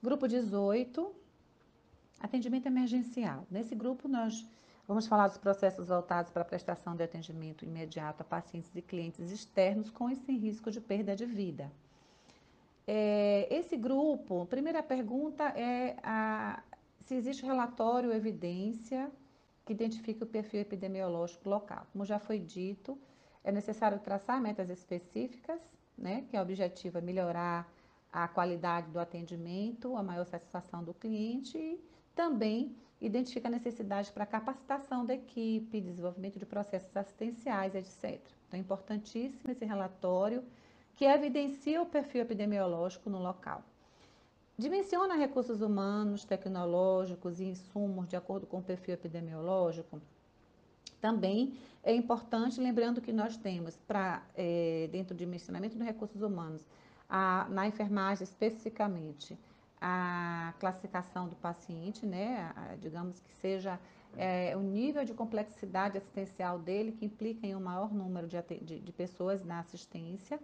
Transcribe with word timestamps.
Grupo 0.00 0.28
18, 0.28 1.12
atendimento 2.20 2.66
emergencial. 2.66 3.44
Nesse 3.50 3.74
grupo, 3.74 4.06
nós 4.06 4.46
vamos 4.86 5.08
falar 5.08 5.26
dos 5.26 5.38
processos 5.38 5.88
voltados 5.88 6.30
para 6.30 6.42
a 6.42 6.44
prestação 6.44 6.94
de 6.94 7.02
atendimento 7.02 7.64
imediato 7.64 8.22
a 8.22 8.24
pacientes 8.24 8.70
e 8.76 8.80
clientes 8.80 9.32
externos 9.32 9.90
com 9.90 10.08
e 10.08 10.14
sem 10.14 10.36
risco 10.36 10.70
de 10.70 10.80
perda 10.80 11.16
de 11.16 11.26
vida. 11.26 11.72
É, 12.86 13.48
esse 13.50 13.76
grupo, 13.76 14.46
primeira 14.46 14.84
pergunta 14.84 15.42
é 15.48 15.96
a, 16.00 16.62
se 17.04 17.16
existe 17.16 17.44
relatório 17.44 18.10
ou 18.10 18.14
evidência 18.14 19.10
que 19.66 19.72
identifique 19.72 20.22
o 20.22 20.26
perfil 20.26 20.60
epidemiológico 20.60 21.50
local. 21.50 21.84
Como 21.92 22.04
já 22.04 22.20
foi 22.20 22.38
dito, 22.38 22.96
é 23.42 23.50
necessário 23.50 23.98
traçar 23.98 24.40
metas 24.40 24.70
específicas, 24.70 25.60
né, 25.98 26.24
que 26.30 26.36
é 26.36 26.38
o 26.38 26.42
objetivo 26.42 26.98
é 26.98 27.00
melhorar 27.00 27.68
a 28.12 28.26
qualidade 28.26 28.90
do 28.90 28.98
atendimento, 28.98 29.96
a 29.96 30.02
maior 30.02 30.24
satisfação 30.24 30.82
do 30.82 30.94
cliente 30.94 31.58
e 31.58 31.80
também 32.14 32.74
identifica 33.00 33.48
a 33.48 33.50
necessidade 33.50 34.10
para 34.10 34.26
capacitação 34.26 35.06
da 35.06 35.14
equipe, 35.14 35.80
desenvolvimento 35.80 36.38
de 36.38 36.46
processos 36.46 36.96
assistenciais, 36.96 37.74
etc. 37.74 38.20
Então, 38.46 38.58
é 38.58 38.58
importantíssimo 38.58 39.50
esse 39.50 39.64
relatório 39.64 40.42
que 40.96 41.04
evidencia 41.04 41.80
o 41.80 41.86
perfil 41.86 42.22
epidemiológico 42.22 43.08
no 43.08 43.22
local. 43.22 43.62
Dimensiona 44.56 45.14
recursos 45.14 45.60
humanos, 45.60 46.24
tecnológicos 46.24 47.38
e 47.38 47.44
insumos 47.44 48.08
de 48.08 48.16
acordo 48.16 48.44
com 48.44 48.58
o 48.58 48.62
perfil 48.62 48.94
epidemiológico. 48.94 50.00
Também 51.00 51.56
é 51.84 51.94
importante, 51.94 52.60
lembrando 52.60 53.00
que 53.00 53.12
nós 53.12 53.36
temos, 53.36 53.76
para 53.86 54.24
é, 54.34 54.88
dentro 54.90 55.14
do 55.14 55.18
dimensionamento 55.18 55.76
dos 55.76 55.86
recursos 55.86 56.20
humanos, 56.20 56.66
a, 57.08 57.46
na 57.48 57.66
enfermagem 57.66 58.24
especificamente, 58.24 59.38
a 59.80 60.52
classificação 60.58 61.28
do 61.28 61.36
paciente, 61.36 62.04
né, 62.04 62.52
a, 62.54 62.74
digamos 62.76 63.20
que 63.20 63.32
seja 63.34 63.78
é, 64.16 64.56
o 64.56 64.60
nível 64.60 65.04
de 65.04 65.14
complexidade 65.14 65.96
assistencial 65.96 66.58
dele, 66.58 66.92
que 66.92 67.04
implica 67.04 67.46
em 67.46 67.54
um 67.54 67.60
maior 67.60 67.92
número 67.92 68.26
de, 68.26 68.36
de, 68.62 68.80
de 68.80 68.92
pessoas 68.92 69.44
na 69.44 69.60
assistência, 69.60 70.38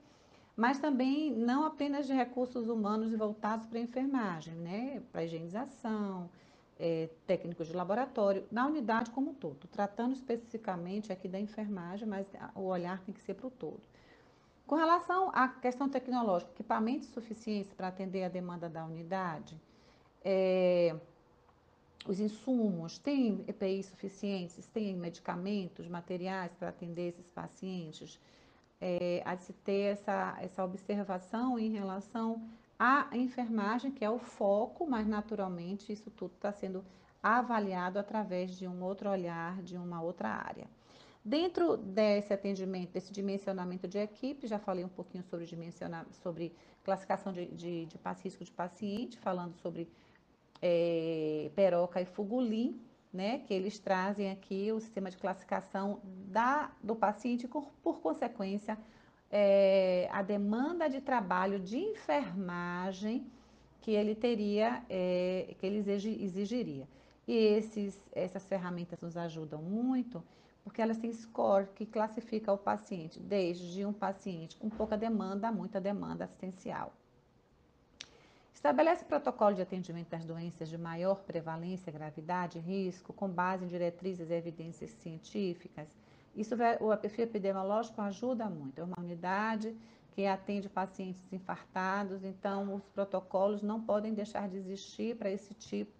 mas 0.57 0.79
também 0.79 1.33
não 1.33 1.65
apenas 1.65 2.07
de 2.07 2.13
recursos 2.13 2.69
humanos 2.69 3.13
voltados 3.13 3.67
para 3.67 3.79
a 3.79 3.83
enfermagem, 3.83 4.55
né, 4.55 5.03
para 5.11 5.25
higienização, 5.25 6.31
é, 6.79 7.09
técnicos 7.27 7.69
de 7.69 7.73
laboratório, 7.73 8.45
na 8.51 8.67
unidade 8.67 9.11
como 9.11 9.31
um 9.31 9.35
todo, 9.35 9.67
tratando 9.69 10.15
especificamente 10.15 11.13
aqui 11.13 11.29
da 11.29 11.39
enfermagem, 11.39 12.07
mas 12.07 12.27
o 12.55 12.63
olhar 12.63 13.01
tem 13.01 13.15
que 13.15 13.21
ser 13.23 13.35
para 13.35 13.47
o 13.47 13.51
todo. 13.51 13.81
Com 14.67 14.77
relação 14.77 15.31
à 15.35 15.47
questão 15.49 15.89
tecnológica, 15.89 16.51
equipamentos 16.53 17.09
suficientes 17.09 17.73
para 17.75 17.89
atender 17.89 18.25
a 18.25 18.29
demanda 18.29 18.69
da 18.69 18.85
unidade, 18.85 19.61
é, 20.25 20.97
os 22.07 22.19
insumos, 22.19 22.99
tem 22.99 23.45
EPI 23.47 23.83
suficientes, 23.83 24.67
tem 24.67 24.97
medicamentos, 24.97 25.87
materiais 25.87 26.55
para 26.55 26.71
atender 26.71 27.09
esses 27.09 27.29
pacientes, 27.29 28.19
é, 28.81 29.23
de 29.37 29.43
se 29.45 29.53
ter 29.53 29.93
essa, 29.93 30.37
essa 30.41 30.65
observação 30.65 31.59
em 31.59 31.71
relação 31.71 32.43
à 32.79 33.09
enfermagem, 33.13 33.91
que 33.91 34.05
é 34.05 34.11
o 34.11 34.19
foco, 34.19 34.87
mas 34.87 35.07
naturalmente 35.07 35.93
isso 35.93 36.11
tudo 36.11 36.33
está 36.35 36.53
sendo 36.53 36.83
avaliado 37.23 37.99
através 37.99 38.57
de 38.57 38.67
um 38.67 38.83
outro 38.83 39.11
olhar, 39.11 39.63
de 39.63 39.77
uma 39.77 40.03
outra 40.03 40.29
área. 40.29 40.67
Dentro 41.25 41.79
desse 41.79 42.35
atendimento, 42.35 42.93
desse 42.93 43.11
dimensionamento 43.11 43.89
de 43.89 43.97
equipe, 43.97 44.47
já 44.47 44.59
falei 44.59 44.85
um 44.85 44.91
pouquinho 44.91 45.25
sobre 45.25 45.47
dimensionar, 45.47 46.07
sobre 46.23 46.55
classificação 46.85 47.33
de, 47.33 47.47
de, 47.47 47.87
de 47.87 47.99
risco 48.23 48.45
de 48.45 48.53
paciente, 48.53 49.19
falando 49.19 49.55
sobre 49.55 49.89
é, 50.61 51.51
peroca 51.57 51.99
e 51.99 52.05
fugulin, 52.05 52.79
né, 53.11 53.39
que 53.39 53.55
eles 53.55 53.79
trazem 53.79 54.31
aqui 54.31 54.71
o 54.71 54.79
sistema 54.79 55.11
de 55.11 55.17
classificação 55.17 55.99
da, 56.05 56.71
do 56.83 56.95
paciente, 56.95 57.49
por, 57.49 57.71
por 57.83 58.01
consequência, 58.01 58.77
é, 59.31 60.09
a 60.13 60.21
demanda 60.21 60.91
de 60.91 61.01
trabalho 61.01 61.59
de 61.59 61.79
enfermagem 61.79 63.27
que 63.81 63.93
ele 63.93 64.15
teria, 64.15 64.85
é, 64.91 65.55
que 65.59 65.65
ele 65.65 65.79
exigiria. 65.79 66.87
E 67.27 67.35
esses, 67.35 67.99
essas 68.13 68.47
ferramentas 68.47 69.01
nos 69.01 69.17
ajudam 69.17 69.63
muito 69.63 70.23
porque 70.65 70.81
elas 70.81 70.97
têm 70.97 71.13
score 71.13 71.69
que 71.75 71.85
classifica 71.85 72.53
o 72.53 72.59
paciente 72.59 73.21
desde 73.21 73.85
um 73.85 73.93
paciente 73.93 74.57
com 74.57 74.71
pouca 74.71 74.97
demanda 74.97 75.49
a 75.49 75.53
muita 75.53 75.79
demanda 75.79 76.25
assistencial. 76.25 76.93
Estabelece 78.53 79.05
protocolo 79.05 79.55
de 79.55 79.61
atendimento 79.61 80.09
das 80.09 80.25
doenças 80.25 80.71
de 80.71 80.79
maior 80.79 81.17
prevalência, 81.17 81.93
gravidade 81.93 82.59
e 82.59 82.63
risco, 82.63 83.13
com 83.13 83.29
base 83.29 83.65
em 83.65 83.69
diretrizes 83.69 84.31
e 84.31 84.33
evidências 84.33 84.91
científicas. 85.03 85.87
Isso, 86.35 86.55
o 86.81 86.97
perfil 86.97 87.25
epidemiológico 87.25 88.01
ajuda 88.01 88.49
muito. 88.49 88.81
É 88.81 88.85
uma 88.85 88.99
unidade 88.99 89.77
que 90.13 90.27
atende 90.27 90.69
pacientes 90.71 91.23
infartados, 91.31 92.25
então 92.25 92.75
os 92.75 92.89
protocolos 92.89 93.61
não 93.63 93.83
podem 93.83 94.15
deixar 94.15 94.49
de 94.49 94.57
existir 94.57 95.15
para 95.17 95.31
esse 95.31 95.53
tipo 95.53 95.93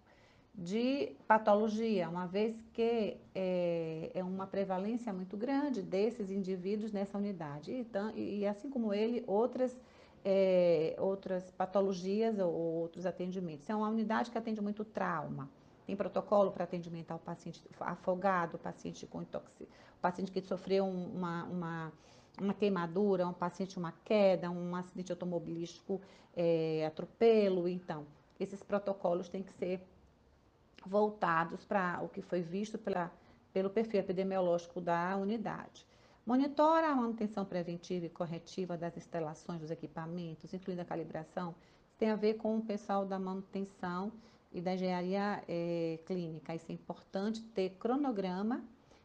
de 0.57 1.11
patologia, 1.27 2.07
uma 2.07 2.25
vez 2.25 2.55
que 2.71 3.17
é, 3.33 4.11
é, 4.13 4.23
uma 4.23 4.47
prevalência 4.47 5.11
muito 5.11 5.35
grande 5.35 5.81
desses 5.81 6.31
indivíduos 6.31 6.93
nessa 6.93 7.17
unidade. 7.17 7.85
E, 8.15 8.39
e 8.39 8.47
assim 8.47 8.69
como 8.69 8.93
ele, 8.93 9.23
outras, 9.27 9.75
é, 10.23 10.95
outras 10.97 11.51
patologias 11.51 12.39
ou 12.39 12.53
outros 12.53 13.05
atendimentos. 13.05 13.69
É 13.69 13.75
uma 13.75 13.89
unidade 13.89 14.31
que 14.31 14.37
atende 14.37 14.61
muito 14.61 14.85
trauma. 14.85 15.49
Tem 15.85 15.95
protocolo 15.95 16.51
para 16.51 16.63
atendimento 16.63 17.11
ao 17.11 17.19
paciente 17.19 17.61
afogado, 17.79 18.57
paciente 18.57 19.05
com 19.05 19.21
intoxicação, 19.21 19.67
paciente 20.01 20.31
que 20.31 20.41
sofreu 20.41 20.85
uma, 20.85 21.43
uma, 21.43 21.93
uma, 22.41 22.53
queimadura, 22.53 23.27
um 23.27 23.33
paciente 23.33 23.77
uma 23.77 23.93
queda, 24.03 24.49
um 24.49 24.75
acidente 24.75 25.11
automobilístico, 25.11 26.01
é, 26.35 26.85
atropelo. 26.87 27.67
Então, 27.67 28.05
esses 28.39 28.63
protocolos 28.63 29.29
têm 29.29 29.43
que 29.43 29.53
ser 29.53 29.81
voltados 30.85 31.65
para 31.65 32.01
o 32.01 32.09
que 32.09 32.21
foi 32.21 32.41
visto 32.41 32.77
pela, 32.77 33.11
pelo 33.51 33.69
perfil 33.69 33.99
epidemiológico 33.99 34.79
da 34.79 35.15
unidade. 35.17 35.85
Monitora 36.25 36.87
a 36.87 36.95
manutenção 36.95 37.45
preventiva 37.45 38.07
e 38.07 38.09
corretiva 38.09 38.75
das 38.75 38.97
instalações 38.97 39.61
dos 39.61 39.69
equipamentos, 39.69 40.53
incluindo 40.53 40.81
a 40.81 40.85
calibração. 40.85 41.53
Tem 41.99 42.09
a 42.09 42.15
ver 42.15 42.35
com 42.35 42.57
o 42.57 42.61
pessoal 42.61 43.05
da 43.05 43.19
manutenção 43.19 44.11
e 44.51 44.59
da 44.59 44.73
engenharia 44.73 45.43
é, 45.47 45.99
clínica. 46.05 46.55
Isso 46.55 46.65
é 46.69 46.73
importante 46.73 47.41
ter 47.41 47.71
cronograma. 47.77 48.63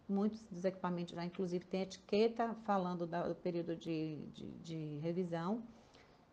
Muitos 0.09 0.43
dos 0.51 0.65
equipamentos 0.65 1.15
já, 1.15 1.25
inclusive, 1.25 1.65
têm 1.67 1.83
etiqueta 1.83 2.55
falando 2.65 3.07
do 3.07 3.35
período 3.35 3.77
de, 3.77 4.17
de, 4.33 4.51
de 4.63 4.99
revisão 4.99 5.63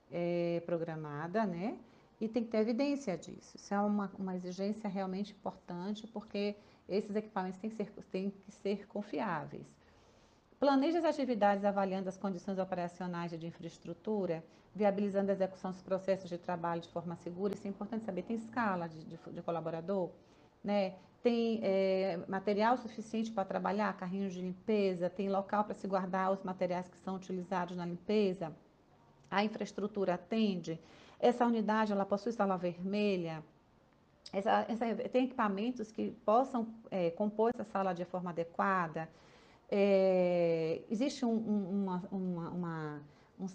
é, 0.10 0.62
programada, 0.66 1.46
né? 1.46 1.78
E 2.20 2.28
tem 2.28 2.44
que 2.44 2.50
ter 2.50 2.58
evidência 2.58 3.18
disso. 3.18 3.56
Isso 3.56 3.74
é 3.74 3.80
uma, 3.80 4.12
uma 4.18 4.36
exigência 4.36 4.90
realmente 4.90 5.34
importante, 5.34 6.08
porque 6.08 6.56
esses 6.90 7.16
equipamentos 7.16 7.60
têm 7.60 7.70
que 7.70 7.76
ser, 7.76 7.92
têm 8.12 8.30
que 8.32 8.52
ser 8.52 8.88
confiáveis. 8.88 9.68
Planeje 10.60 10.98
as 10.98 11.06
atividades 11.06 11.64
avaliando 11.64 12.10
as 12.10 12.18
condições 12.18 12.58
operacionais 12.58 13.32
de 13.32 13.46
infraestrutura, 13.46 14.44
viabilizando 14.74 15.30
a 15.30 15.34
execução 15.34 15.72
dos 15.72 15.82
processos 15.82 16.30
de 16.30 16.38
trabalho 16.38 16.82
de 16.82 16.90
forma 16.90 17.16
segura. 17.16 17.54
Isso 17.54 17.68
é 17.68 17.70
importante 17.70 18.06
saber. 18.06 18.24
Tem 18.24 18.36
escala 18.36 18.88
de, 18.88 19.04
de, 19.04 19.18
de 19.18 19.42
colaborador, 19.44 20.10
né? 20.64 20.96
tem 21.22 21.60
é, 21.62 22.20
material 22.28 22.78
suficiente 22.78 23.32
para 23.32 23.44
trabalhar, 23.44 23.92
carrinhos 23.98 24.34
de 24.34 24.42
limpeza, 24.42 25.10
tem 25.10 25.30
local 25.30 25.64
para 25.64 25.74
se 25.74 25.88
guardar 25.88 26.32
os 26.32 26.42
materiais 26.44 26.88
que 26.88 26.98
são 27.00 27.16
utilizados 27.16 27.76
na 27.76 27.86
limpeza, 27.86 28.56
a 29.30 29.44
infraestrutura 29.44 30.14
atende. 30.14 30.80
Essa 31.20 31.46
unidade, 31.46 31.92
ela 31.92 32.06
possui 32.06 32.32
sala 32.32 32.58
vermelha, 32.58 33.44
essa, 34.32 34.66
essa, 34.68 35.10
tem 35.10 35.26
equipamentos 35.26 35.92
que 35.92 36.12
possam 36.26 36.68
é, 36.92 37.12
compor 37.12 37.52
essa 37.54 37.64
sala 37.64 37.94
de 37.94 38.04
forma 38.06 38.30
adequada. 38.30 39.10
É, 39.70 40.82
existe 40.90 41.26
um, 41.26 41.34
um, 41.34 41.84
uma, 41.84 42.04
uma, 42.12 42.50
uma, 42.50 43.02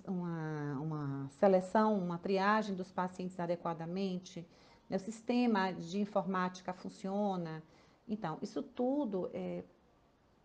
uma, 0.07 0.81
uma, 0.81 1.29
seleção, 1.31 1.99
uma 1.99 2.19
triagem 2.19 2.75
dos 2.75 2.91
pacientes 2.91 3.39
adequadamente. 3.39 4.47
O 4.91 4.99
sistema 4.99 5.73
de 5.73 6.01
informática 6.01 6.73
funciona. 6.73 7.63
Então, 8.09 8.39
isso 8.43 8.63
tudo 8.63 9.31
é, 9.33 9.63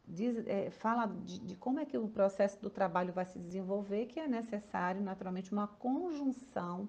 diz, 0.07 0.45
é, 0.45 0.69
fala 0.69 1.07
de, 1.07 1.39
de, 1.39 1.55
como 1.55 1.79
é 1.79 1.85
que 1.85 1.97
o 1.97 2.07
processo 2.07 2.61
do 2.61 2.69
trabalho 2.69 3.13
vai 3.13 3.25
se 3.25 3.39
desenvolver, 3.39 4.05
que 4.05 4.19
é 4.19 4.27
necessário, 4.27 5.01
naturalmente, 5.01 5.51
uma 5.51 5.67
conjunção 5.67 6.87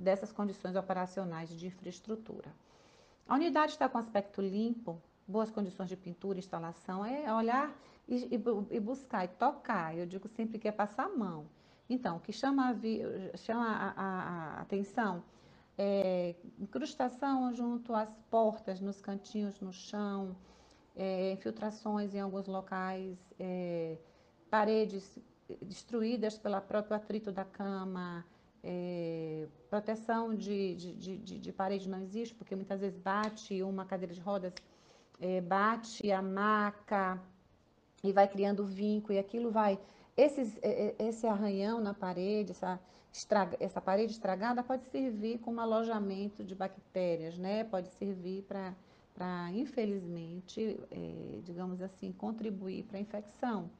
dessas 0.00 0.32
condições 0.32 0.74
operacionais 0.74 1.50
de 1.50 1.66
infraestrutura. 1.66 2.50
A 3.28 3.34
unidade 3.34 3.72
está 3.72 3.88
com 3.88 3.98
aspecto 3.98 4.40
limpo, 4.40 5.00
boas 5.28 5.50
condições 5.50 5.88
de 5.88 5.96
pintura, 5.96 6.38
instalação, 6.38 7.04
é 7.04 7.32
olhar 7.32 7.70
e, 8.08 8.34
e, 8.34 8.76
e 8.76 8.80
buscar 8.80 9.24
e 9.24 9.28
tocar. 9.28 9.96
Eu 9.96 10.06
digo 10.06 10.26
sempre 10.28 10.58
que 10.58 10.66
é 10.66 10.72
passar 10.72 11.04
a 11.04 11.08
mão. 11.10 11.46
Então, 11.88 12.16
o 12.16 12.20
que 12.20 12.32
chama 12.32 12.70
a, 12.70 13.36
chama 13.36 13.66
a, 13.66 13.92
a, 13.96 14.60
atenção 14.62 15.22
é 15.76 16.34
incrustação 16.58 17.52
junto 17.54 17.94
às 17.94 18.10
portas, 18.30 18.80
nos 18.80 19.00
cantinhos, 19.00 19.60
no 19.60 19.72
chão, 19.72 20.34
é, 20.96 21.32
infiltrações 21.32 22.14
em 22.14 22.20
alguns 22.20 22.46
locais, 22.46 23.18
é, 23.38 23.98
paredes 24.50 25.18
destruídas 25.62 26.38
pelo 26.38 26.60
próprio 26.60 26.96
atrito 26.96 27.32
da 27.32 27.44
cama, 27.44 28.24
é, 28.62 29.46
proteção 29.68 30.34
de, 30.34 30.74
de, 30.74 31.16
de, 31.18 31.38
de, 31.38 31.52
parede 31.52 31.88
não 31.88 32.00
existe, 32.00 32.34
porque 32.34 32.54
muitas 32.54 32.80
vezes 32.80 32.98
bate 32.98 33.62
uma 33.62 33.84
cadeira 33.84 34.12
de 34.12 34.20
rodas, 34.20 34.52
é, 35.20 35.40
bate 35.40 36.10
a 36.12 36.20
maca 36.20 37.20
e 38.02 38.12
vai 38.12 38.28
criando 38.28 38.64
vinco, 38.64 39.12
e 39.12 39.18
aquilo 39.18 39.50
vai. 39.50 39.78
Esses, 40.16 40.58
é, 40.62 40.94
é, 40.98 41.06
esse 41.08 41.26
arranhão 41.26 41.80
na 41.80 41.94
parede, 41.94 42.52
essa, 42.52 42.78
estraga, 43.12 43.56
essa 43.60 43.80
parede 43.80 44.12
estragada, 44.12 44.62
pode 44.62 44.84
servir 44.86 45.38
como 45.38 45.60
alojamento 45.60 46.44
de 46.44 46.54
bactérias, 46.54 47.36
né? 47.38 47.64
Pode 47.64 47.88
servir 47.88 48.42
para, 48.42 49.50
infelizmente, 49.52 50.78
é, 50.90 51.40
digamos 51.42 51.80
assim, 51.82 52.12
contribuir 52.12 52.84
para 52.84 52.98
a 52.98 53.00
infecção. 53.00 53.70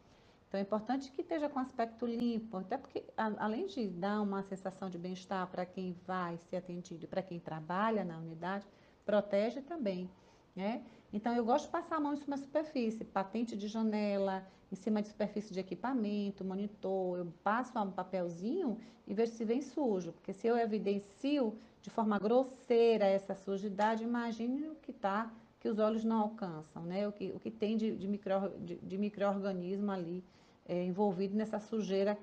Então 0.50 0.58
é 0.58 0.64
importante 0.64 1.12
que 1.12 1.22
esteja 1.22 1.48
com 1.48 1.60
aspecto 1.60 2.04
limpo, 2.04 2.56
até 2.56 2.76
porque 2.76 3.04
além 3.16 3.68
de 3.68 3.86
dar 3.86 4.20
uma 4.20 4.42
sensação 4.42 4.90
de 4.90 4.98
bem-estar 4.98 5.46
para 5.46 5.64
quem 5.64 5.94
vai 6.04 6.36
ser 6.38 6.56
atendido 6.56 7.06
para 7.06 7.22
quem 7.22 7.38
trabalha 7.38 8.04
na 8.04 8.18
unidade, 8.18 8.66
protege 9.06 9.60
também. 9.60 10.10
Né? 10.56 10.82
Então 11.12 11.32
eu 11.36 11.44
gosto 11.44 11.66
de 11.66 11.70
passar 11.70 11.98
a 11.98 12.00
mão 12.00 12.14
em 12.14 12.16
cima 12.16 12.36
da 12.36 12.42
superfície, 12.42 13.04
patente 13.04 13.56
de 13.56 13.68
janela, 13.68 14.44
em 14.72 14.74
cima 14.74 15.00
de 15.00 15.06
superfície 15.06 15.54
de 15.54 15.60
equipamento, 15.60 16.44
monitor, 16.44 17.18
eu 17.18 17.32
passo 17.44 17.78
um 17.78 17.92
papelzinho 17.92 18.76
e 19.06 19.14
vejo 19.14 19.30
se 19.30 19.44
vem 19.44 19.62
sujo, 19.62 20.10
porque 20.10 20.32
se 20.32 20.48
eu 20.48 20.58
evidencio 20.58 21.56
de 21.80 21.90
forma 21.90 22.18
grosseira 22.18 23.04
essa 23.04 23.36
sujidade, 23.36 24.02
imagine 24.02 24.66
o 24.66 24.74
que 24.74 24.90
está, 24.90 25.32
que 25.60 25.68
os 25.68 25.78
olhos 25.78 26.02
não 26.02 26.22
alcançam, 26.22 26.82
né? 26.82 27.06
o, 27.06 27.12
que, 27.12 27.30
o 27.30 27.38
que 27.38 27.52
tem 27.52 27.76
de, 27.76 27.94
de, 27.94 28.08
micro, 28.08 28.50
de, 28.58 28.74
de 28.78 28.98
micro-organismo 28.98 29.92
ali 29.92 30.24
é, 30.70 30.84
envolvido 30.84 31.36
nessa 31.36 31.58
sujeira 31.58 32.16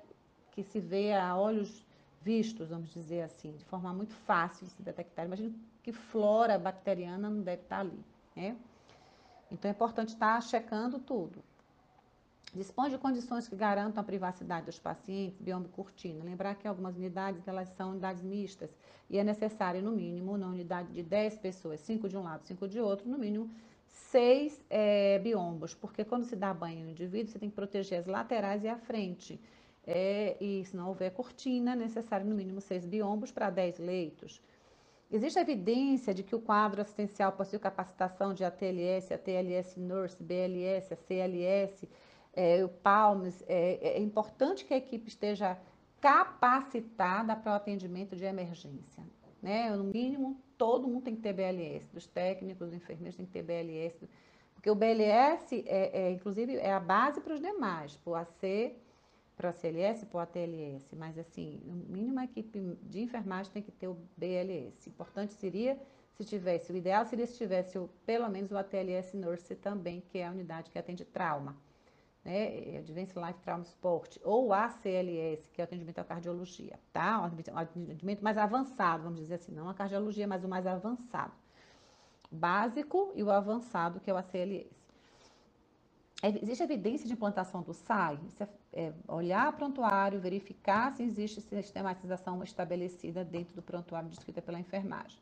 que 0.52 0.64
se 0.64 0.80
vê 0.80 1.14
a 1.14 1.36
olhos 1.36 1.86
vistos, 2.22 2.70
vamos 2.70 2.90
dizer 2.94 3.22
assim, 3.22 3.52
de 3.52 3.66
forma 3.66 3.94
muito 3.94 4.14
fácil 4.14 4.66
de 4.66 4.72
se 4.72 4.82
detectar. 4.82 5.26
Imagina 5.26 5.54
que 5.84 5.92
flora 5.92 6.58
bacteriana 6.58 7.30
não 7.30 7.42
deve 7.42 7.64
estar 7.64 7.82
ali. 7.82 8.00
Né? 8.34 8.56
Então 9.52 9.70
é 9.70 9.74
importante 9.74 10.10
estar 10.10 10.42
checando 10.42 10.98
tudo. 10.98 11.44
Dispõe 12.54 12.90
de 12.90 12.98
condições 12.98 13.50
que 13.50 13.56
garantam 13.56 14.00
a 14.00 14.04
privacidade 14.06 14.66
dos 14.66 14.80
pacientes, 14.80 15.38
biombo 15.42 15.68
cortina. 15.70 16.24
Lembrar 16.24 16.56
que 16.56 16.70
algumas 16.70 16.96
unidades 16.96 17.46
elas 17.50 17.68
são 17.76 17.92
unidades 17.92 18.24
mistas 18.24 18.70
e 19.10 19.18
é 19.18 19.26
necessário, 19.26 19.82
no 19.82 19.92
mínimo, 19.92 20.38
na 20.38 20.48
unidade 20.48 20.94
de 20.94 21.04
10 21.04 21.38
pessoas, 21.40 21.82
5 21.82 22.08
de 22.08 22.16
um 22.16 22.24
lado, 22.24 22.46
5 22.46 22.66
de 22.66 22.80
outro, 22.80 23.10
no 23.10 23.18
mínimo 23.18 23.52
seis 24.12 24.64
é, 24.70 25.20
biombos, 25.20 25.74
porque 25.74 26.04
quando 26.04 26.26
se 26.26 26.36
dá 26.36 26.54
banho 26.54 26.84
no 26.84 26.92
indivíduo, 26.92 27.32
você 27.32 27.40
tem 27.40 27.50
que 27.50 27.56
proteger 27.56 28.00
as 28.00 28.06
laterais 28.06 28.64
e 28.64 28.68
a 28.68 28.78
frente. 28.78 29.40
É, 29.86 30.36
e 30.42 30.66
se 30.66 30.76
não 30.76 30.90
houver 30.90 31.12
cortina, 31.12 31.74
é 31.74 31.76
necessário 31.76 32.26
no 32.26 32.36
mínimo 32.36 32.60
seis 32.60 32.86
biombos 32.86 33.32
para 33.32 33.50
10 33.50 33.80
leitos. 33.80 34.42
Existe 35.10 35.40
evidência 35.40 36.14
de 36.14 36.24
que 36.24 36.36
o 36.36 36.42
quadro 36.42 36.82
assistencial 36.82 37.32
possui 37.32 37.60
capacitação 37.60 38.34
de 38.34 38.44
ATLS, 38.44 39.14
ATLS 39.14 39.80
Nurse, 39.80 40.22
BLS, 40.22 40.94
CLS, 41.08 41.88
é, 42.34 42.64
o 42.64 42.68
PALMS. 42.68 43.42
É, 43.48 43.98
é 43.98 44.00
importante 44.02 44.66
que 44.66 44.74
a 44.74 44.78
equipe 44.78 45.08
esteja 45.08 45.58
capacitada 46.02 47.36
para 47.36 47.54
o 47.54 47.56
atendimento 47.56 48.16
de 48.16 48.26
emergência. 48.26 49.04
Né? 49.42 49.74
No 49.74 49.86
mínimo, 49.86 50.38
todo 50.58 50.88
mundo 50.88 51.04
tem 51.04 51.16
que 51.16 51.22
ter 51.22 51.34
BLS, 51.34 51.88
dos 51.94 52.08
técnicos, 52.08 52.68
dos 52.68 52.76
enfermeiros 52.76 53.16
tem 53.16 53.26
que 53.26 53.32
ter 53.32 53.44
BLS, 53.44 54.10
porque 54.54 54.70
o 54.70 54.76
BLS, 54.76 55.64
é, 55.68 56.08
é 56.08 56.12
inclusive, 56.12 56.56
é 56.56 56.74
a 56.74 56.80
base 56.80 57.22
para 57.22 57.34
os 57.34 57.40
demais, 57.40 57.96
para 57.98 58.12
o 58.12 58.16
AC, 58.16 58.76
para 59.36 59.48
o 59.48 59.50
ACLS, 59.52 60.06
para 60.08 60.18
o 60.18 60.20
ATLS, 60.20 60.96
mas 60.96 61.18
assim, 61.18 61.62
no 61.64 61.76
mínimo 61.76 62.20
a 62.20 62.24
equipe 62.24 62.60
de 62.82 63.02
enfermagem 63.02 63.52
tem 63.52 63.62
que 63.62 63.72
ter 63.72 63.88
o 63.88 63.96
BLS. 64.18 64.90
Importante 64.90 65.34
seria 65.34 65.80
se 66.16 66.26
tivesse, 66.26 66.74
o 66.74 66.76
ideal 66.76 67.06
seria 67.06 67.28
se 67.28 67.38
tivesse 67.38 67.78
o, 67.78 67.88
pelo 68.04 68.28
menos 68.28 68.52
o 68.52 68.58
ATLS 68.58 69.16
Nurse 69.16 69.56
também, 69.56 70.02
que 70.02 70.18
é 70.18 70.26
a 70.26 70.32
unidade 70.32 70.72
que 70.72 70.80
atende 70.80 71.06
trauma 71.06 71.56
né, 72.24 72.78
Advanced 72.78 73.16
Life 73.16 73.40
Trauma 73.42 73.64
Support, 73.64 74.20
ou 74.24 74.54
ACLS, 74.54 75.50
que 75.52 75.62
é 75.62 75.64
o 75.64 75.66
atendimento 75.66 76.00
à 76.00 76.04
cardiologia, 76.04 76.80
tá? 76.92 77.22
Um 77.22 77.58
atendimento 77.58 78.24
mais 78.24 78.38
avançado, 78.38 79.04
vamos 79.04 79.20
dizer 79.20 79.36
assim, 79.36 79.52
não 79.52 79.70
a 79.70 79.74
cardiologia, 79.74 80.28
mas 80.28 80.44
o 80.44 80.48
mais 80.48 80.68
avançado. 80.68 81.34
Básico 82.30 83.12
e 83.16 83.24
o 83.24 83.32
avançado, 83.32 84.00
que 84.00 84.10
é 84.10 84.14
o 84.14 84.18
ACLS. 84.18 84.78
É, 86.22 86.30
existe 86.30 86.64
evidência 86.64 87.08
de 87.08 87.14
implantação 87.14 87.62
do 87.62 87.74
SAI? 87.74 88.20
É, 88.40 88.48
é, 88.74 88.94
olhar 89.08 89.50
o 89.50 89.54
prontuário, 89.54 90.20
verificar 90.20 90.92
se 90.92 91.04
existe 91.04 91.42
sistematização 91.42 92.44
estabelecida 92.44 93.24
dentro 93.24 93.56
do 93.56 93.62
prontuário 93.62 94.10
descrita 94.10 94.42
pela 94.42 94.60
enfermagem. 94.60 95.20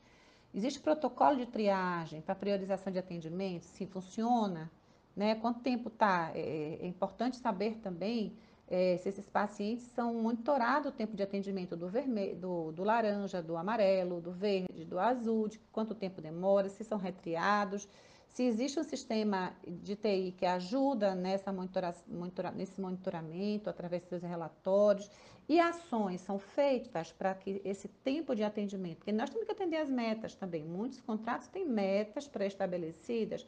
Existe 0.53 0.79
protocolo 0.79 1.35
de 1.35 1.45
triagem 1.45 2.21
para 2.21 2.33
priorização 2.33 2.91
de 2.91 2.97
atendimento? 2.97 3.65
Se 3.65 3.85
funciona? 3.85 4.71
Né? 5.15 5.35
Quanto 5.35 5.61
tempo 5.61 5.89
está? 5.89 6.31
É, 6.33 6.79
é, 6.81 6.85
importante 6.85 7.37
saber 7.37 7.77
também 7.77 8.35
é, 8.67 8.97
se 8.97 9.09
esses 9.09 9.29
pacientes 9.29 9.85
são 9.87 10.13
monitorados 10.15 10.91
o 10.91 10.91
tempo 10.91 11.15
de 11.15 11.23
atendimento 11.23 11.75
do 11.75 11.87
vermelho, 11.87 12.35
do, 12.35 12.71
do, 12.71 12.83
laranja, 12.83 13.41
do 13.41 13.55
amarelo, 13.55 14.19
do 14.19 14.31
verde, 14.31 14.83
do 14.83 14.99
azul, 14.99 15.47
de 15.47 15.59
quanto 15.71 15.93
tempo 15.93 16.21
demora, 16.21 16.67
se 16.69 16.83
são 16.83 16.97
retriados, 16.97 17.87
se 18.27 18.43
existe 18.43 18.77
um 18.77 18.83
sistema 18.83 19.55
de 19.65 19.95
TI 19.95 20.35
que 20.37 20.45
ajuda 20.45 21.15
nessa 21.15 21.53
monitora, 21.53 21.95
monitora, 22.05 22.51
nesse 22.51 22.81
monitoramento 22.81 23.69
através 23.69 24.03
dos 24.03 24.21
relatórios 24.23 25.09
e 25.47 25.59
ações 25.59 26.21
são 26.21 26.37
feitas 26.37 27.11
para 27.11 27.33
que 27.35 27.61
esse 27.63 27.87
tempo 27.87 28.35
de 28.35 28.43
atendimento, 28.43 28.97
porque 28.97 29.11
nós 29.11 29.29
temos 29.29 29.45
que 29.45 29.51
atender 29.51 29.77
as 29.77 29.89
metas 29.89 30.35
também, 30.35 30.65
muitos 30.65 30.99
contratos 30.99 31.47
têm 31.47 31.65
metas 31.65 32.27
pré-estabelecidas, 32.27 33.45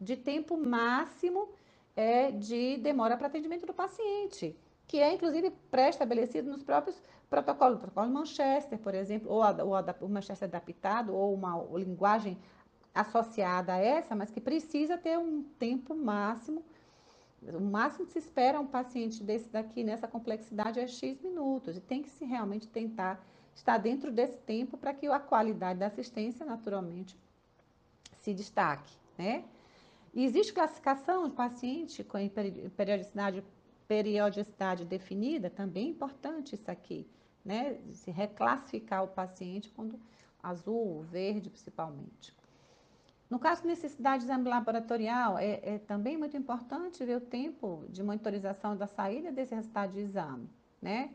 de 0.00 0.16
tempo 0.16 0.56
máximo 0.56 1.48
é, 1.96 2.30
de 2.30 2.76
demora 2.78 3.16
para 3.16 3.28
atendimento 3.28 3.66
do 3.66 3.74
paciente, 3.74 4.56
que 4.86 4.98
é 4.98 5.12
inclusive 5.12 5.50
pré-estabelecido 5.70 6.50
nos 6.50 6.62
próprios 6.62 7.00
protocolos, 7.30 7.78
o 7.78 7.80
protocolo 7.80 8.10
Manchester, 8.10 8.78
por 8.78 8.94
exemplo, 8.94 9.30
ou, 9.30 9.42
a, 9.42 9.50
ou 9.62 9.74
a, 9.74 9.84
o 10.00 10.08
Manchester 10.08 10.48
adaptado, 10.48 11.14
ou 11.14 11.34
uma 11.34 11.56
ou 11.56 11.78
linguagem 11.78 12.38
associada 12.94 13.74
a 13.74 13.78
essa, 13.78 14.14
mas 14.14 14.30
que 14.30 14.40
precisa 14.40 14.96
ter 14.96 15.18
um 15.18 15.42
tempo 15.58 15.94
máximo. 15.94 16.64
O 17.42 17.60
máximo 17.60 18.06
que 18.06 18.12
se 18.12 18.20
espera 18.20 18.60
um 18.60 18.66
paciente 18.66 19.22
desse 19.22 19.48
daqui, 19.48 19.82
nessa 19.82 20.06
complexidade, 20.06 20.78
é 20.78 20.86
X 20.86 21.20
minutos. 21.20 21.76
E 21.76 21.80
tem 21.80 22.02
que 22.02 22.08
se 22.08 22.24
realmente 22.24 22.68
tentar 22.68 23.22
estar 23.54 23.78
dentro 23.78 24.10
desse 24.10 24.38
tempo 24.38 24.76
para 24.76 24.94
que 24.94 25.06
a 25.06 25.18
qualidade 25.18 25.78
da 25.80 25.86
assistência, 25.86 26.46
naturalmente, 26.46 27.18
se 28.18 28.32
destaque, 28.32 28.92
né? 29.18 29.44
Existe 30.14 30.52
classificação 30.52 31.28
de 31.28 31.34
paciente 31.34 32.04
com 32.04 32.18
periodicidade, 32.76 33.42
periodicidade 33.88 34.84
definida, 34.84 35.50
também 35.50 35.88
é 35.88 35.90
importante 35.90 36.54
isso 36.54 36.70
aqui, 36.70 37.06
né? 37.44 37.78
Se 37.92 38.12
reclassificar 38.12 39.02
o 39.02 39.08
paciente 39.08 39.70
quando 39.70 39.98
azul, 40.40 41.02
verde 41.02 41.50
principalmente. 41.50 42.32
No 43.28 43.40
caso 43.40 43.62
de 43.62 43.68
necessidade 43.68 44.18
de 44.18 44.30
exame 44.30 44.48
laboratorial, 44.48 45.36
é, 45.36 45.60
é, 45.62 45.78
também 45.78 46.16
muito 46.16 46.36
importante 46.36 47.04
ver 47.04 47.16
o 47.16 47.20
tempo 47.20 47.84
de 47.88 48.00
monitorização 48.02 48.76
da 48.76 48.86
saída 48.86 49.32
desse 49.32 49.54
resultado 49.54 49.94
de 49.94 50.00
exame, 50.00 50.48
né? 50.80 51.10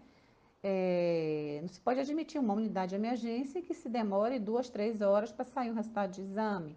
É, 0.62 1.60
não 1.62 1.70
se 1.70 1.80
pode 1.80 2.02
admitir 2.02 2.42
uma 2.42 2.54
unidade 2.54 2.90
de 2.90 2.96
emergência 2.96 3.62
que 3.62 3.74
se 3.74 3.88
demore 3.88 4.38
duas, 4.40 4.70
três 4.70 5.00
horas 5.00 5.32
para 5.32 5.46
sair 5.46 5.70
o 5.70 5.74
resultado 5.74 6.12
de 6.12 6.22
exame. 6.22 6.76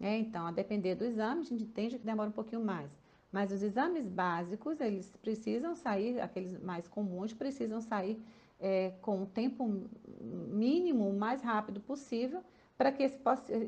É, 0.00 0.16
então, 0.18 0.46
a 0.46 0.50
depender 0.50 0.94
do 0.94 1.04
exame, 1.04 1.40
a 1.40 1.44
gente 1.44 1.64
entende 1.64 1.98
que 1.98 2.04
demora 2.04 2.28
um 2.28 2.32
pouquinho 2.32 2.64
mais. 2.64 2.90
Mas 3.32 3.50
os 3.50 3.62
exames 3.62 4.06
básicos, 4.08 4.80
eles 4.80 5.14
precisam 5.22 5.74
sair, 5.74 6.20
aqueles 6.20 6.58
mais 6.62 6.86
comuns, 6.86 7.32
precisam 7.32 7.80
sair 7.80 8.22
é, 8.60 8.92
com 9.02 9.22
o 9.22 9.26
tempo 9.26 9.88
mínimo, 10.20 11.08
o 11.08 11.18
mais 11.18 11.42
rápido 11.42 11.80
possível, 11.80 12.42
para 12.76 12.92
que 12.92 13.02
esse, 13.02 13.18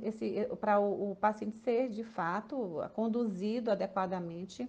esse 0.02 0.48
para 0.60 0.78
o, 0.78 1.12
o 1.12 1.16
paciente 1.16 1.56
ser, 1.58 1.88
de 1.88 2.04
fato, 2.04 2.56
conduzido 2.94 3.70
adequadamente 3.70 4.68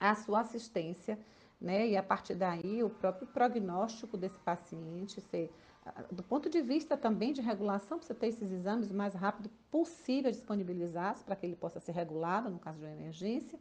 à 0.00 0.14
sua 0.14 0.40
assistência, 0.40 1.18
né? 1.60 1.86
E 1.88 1.96
a 1.96 2.02
partir 2.02 2.34
daí, 2.34 2.82
o 2.82 2.90
próprio 2.90 3.26
prognóstico 3.26 4.16
desse 4.16 4.38
paciente 4.40 5.20
ser 5.20 5.50
do 6.10 6.22
ponto 6.22 6.48
de 6.48 6.60
vista 6.60 6.96
também 6.96 7.32
de 7.32 7.40
regulação, 7.40 7.98
para 7.98 8.06
você 8.06 8.14
ter 8.14 8.28
esses 8.28 8.50
exames 8.50 8.90
o 8.90 8.94
mais 8.94 9.14
rápido 9.14 9.50
possível 9.70 10.30
disponibilizados 10.30 11.22
para 11.22 11.36
que 11.36 11.46
ele 11.46 11.56
possa 11.56 11.78
ser 11.80 11.92
regulado 11.92 12.50
no 12.50 12.58
caso 12.58 12.78
de 12.78 12.84
uma 12.84 12.92
emergência 12.92 13.58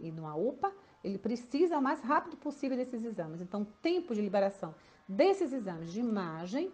e 0.00 0.10
numa 0.10 0.34
UPA, 0.34 0.72
ele 1.02 1.18
precisa 1.18 1.78
o 1.78 1.82
mais 1.82 2.00
rápido 2.00 2.36
possível 2.36 2.76
desses 2.76 3.04
exames. 3.04 3.40
Então, 3.40 3.64
tempo 3.82 4.14
de 4.14 4.20
liberação 4.20 4.74
desses 5.08 5.52
exames 5.52 5.92
de 5.92 6.00
imagem, 6.00 6.72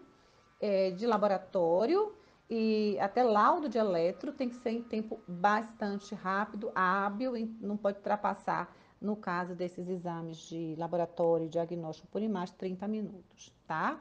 é, 0.59 0.91
de 0.91 1.05
laboratório 1.05 2.13
e 2.49 2.97
até 2.99 3.23
laudo 3.23 3.67
de 3.67 3.77
eletro 3.77 4.31
tem 4.31 4.49
que 4.49 4.55
ser 4.55 4.71
em 4.71 4.83
tempo 4.83 5.19
bastante 5.27 6.13
rápido, 6.13 6.71
hábil, 6.75 7.35
e 7.35 7.45
não 7.59 7.77
pode 7.77 7.97
ultrapassar, 7.97 8.75
no 9.01 9.15
caso 9.15 9.55
desses 9.55 9.87
exames 9.87 10.37
de 10.37 10.75
laboratório 10.77 11.45
e 11.45 11.49
diagnóstico 11.49 12.07
por 12.07 12.21
imagem, 12.21 12.55
30 12.57 12.87
minutos, 12.87 13.53
tá? 13.67 13.99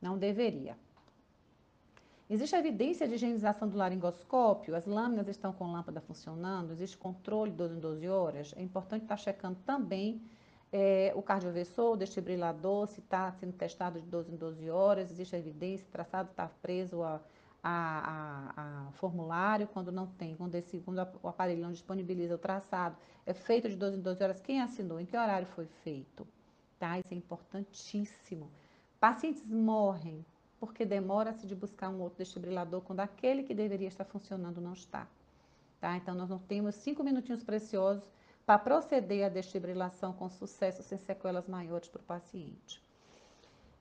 Não 0.00 0.16
deveria. 0.18 0.76
Existe 2.28 2.54
evidência 2.54 3.08
de 3.08 3.14
higienização 3.14 3.68
do 3.68 3.76
laringoscópio? 3.76 4.76
As 4.76 4.86
lâminas 4.86 5.26
estão 5.26 5.52
com 5.52 5.72
lâmpada 5.72 6.00
funcionando? 6.00 6.72
Existe 6.72 6.96
controle 6.96 7.50
de 7.50 7.56
12 7.56 7.74
em 7.74 7.80
12 7.80 8.08
horas? 8.08 8.54
É 8.56 8.62
importante 8.62 9.02
estar 9.02 9.16
checando 9.16 9.58
também 9.66 10.22
é, 10.72 11.12
o 11.16 11.22
cardioversor, 11.22 11.94
o 11.94 11.96
desfibrilador, 11.96 12.86
se 12.86 13.00
está 13.00 13.32
sendo 13.32 13.52
testado 13.52 14.00
de 14.00 14.06
12 14.06 14.32
em 14.32 14.36
12 14.36 14.70
horas, 14.70 15.10
existe 15.10 15.34
evidência, 15.34 15.86
o 15.88 15.90
traçado 15.90 16.30
está 16.30 16.48
preso 16.62 17.02
a, 17.02 17.20
a, 17.62 18.52
a, 18.54 18.86
a, 18.86 18.92
formulário, 18.92 19.66
quando 19.66 19.90
não 19.90 20.06
tem, 20.06 20.36
quando, 20.36 20.54
esse, 20.54 20.78
quando 20.78 21.04
o 21.22 21.28
aparelho 21.28 21.60
não 21.60 21.72
disponibiliza 21.72 22.36
o 22.36 22.38
traçado, 22.38 22.96
é 23.26 23.34
feito 23.34 23.68
de 23.68 23.76
12 23.76 23.96
em 23.96 24.00
12 24.00 24.22
horas, 24.22 24.40
quem 24.40 24.60
assinou, 24.60 25.00
em 25.00 25.06
que 25.06 25.16
horário 25.16 25.46
foi 25.48 25.66
feito? 25.82 26.26
Tá? 26.78 26.98
Isso 26.98 27.08
é 27.12 27.16
importantíssimo. 27.16 28.48
Pacientes 29.00 29.44
morrem 29.46 30.24
porque 30.60 30.84
demora-se 30.84 31.46
de 31.46 31.54
buscar 31.54 31.88
um 31.88 32.00
outro 32.02 32.18
desfibrilador 32.18 32.82
quando 32.82 33.00
aquele 33.00 33.42
que 33.42 33.54
deveria 33.54 33.88
estar 33.88 34.04
funcionando 34.04 34.60
não 34.60 34.74
está. 34.74 35.08
Tá? 35.80 35.96
Então, 35.96 36.14
nós 36.14 36.28
não 36.28 36.38
temos 36.38 36.74
cinco 36.74 37.02
minutinhos 37.02 37.42
preciosos 37.42 38.04
para 38.44 38.58
proceder 38.58 39.24
à 39.24 39.30
desfibrilação 39.30 40.12
com 40.12 40.28
sucesso, 40.28 40.82
sem 40.82 40.98
sequelas 40.98 41.48
maiores 41.48 41.88
para 41.88 42.00
o 42.00 42.04
paciente. 42.04 42.82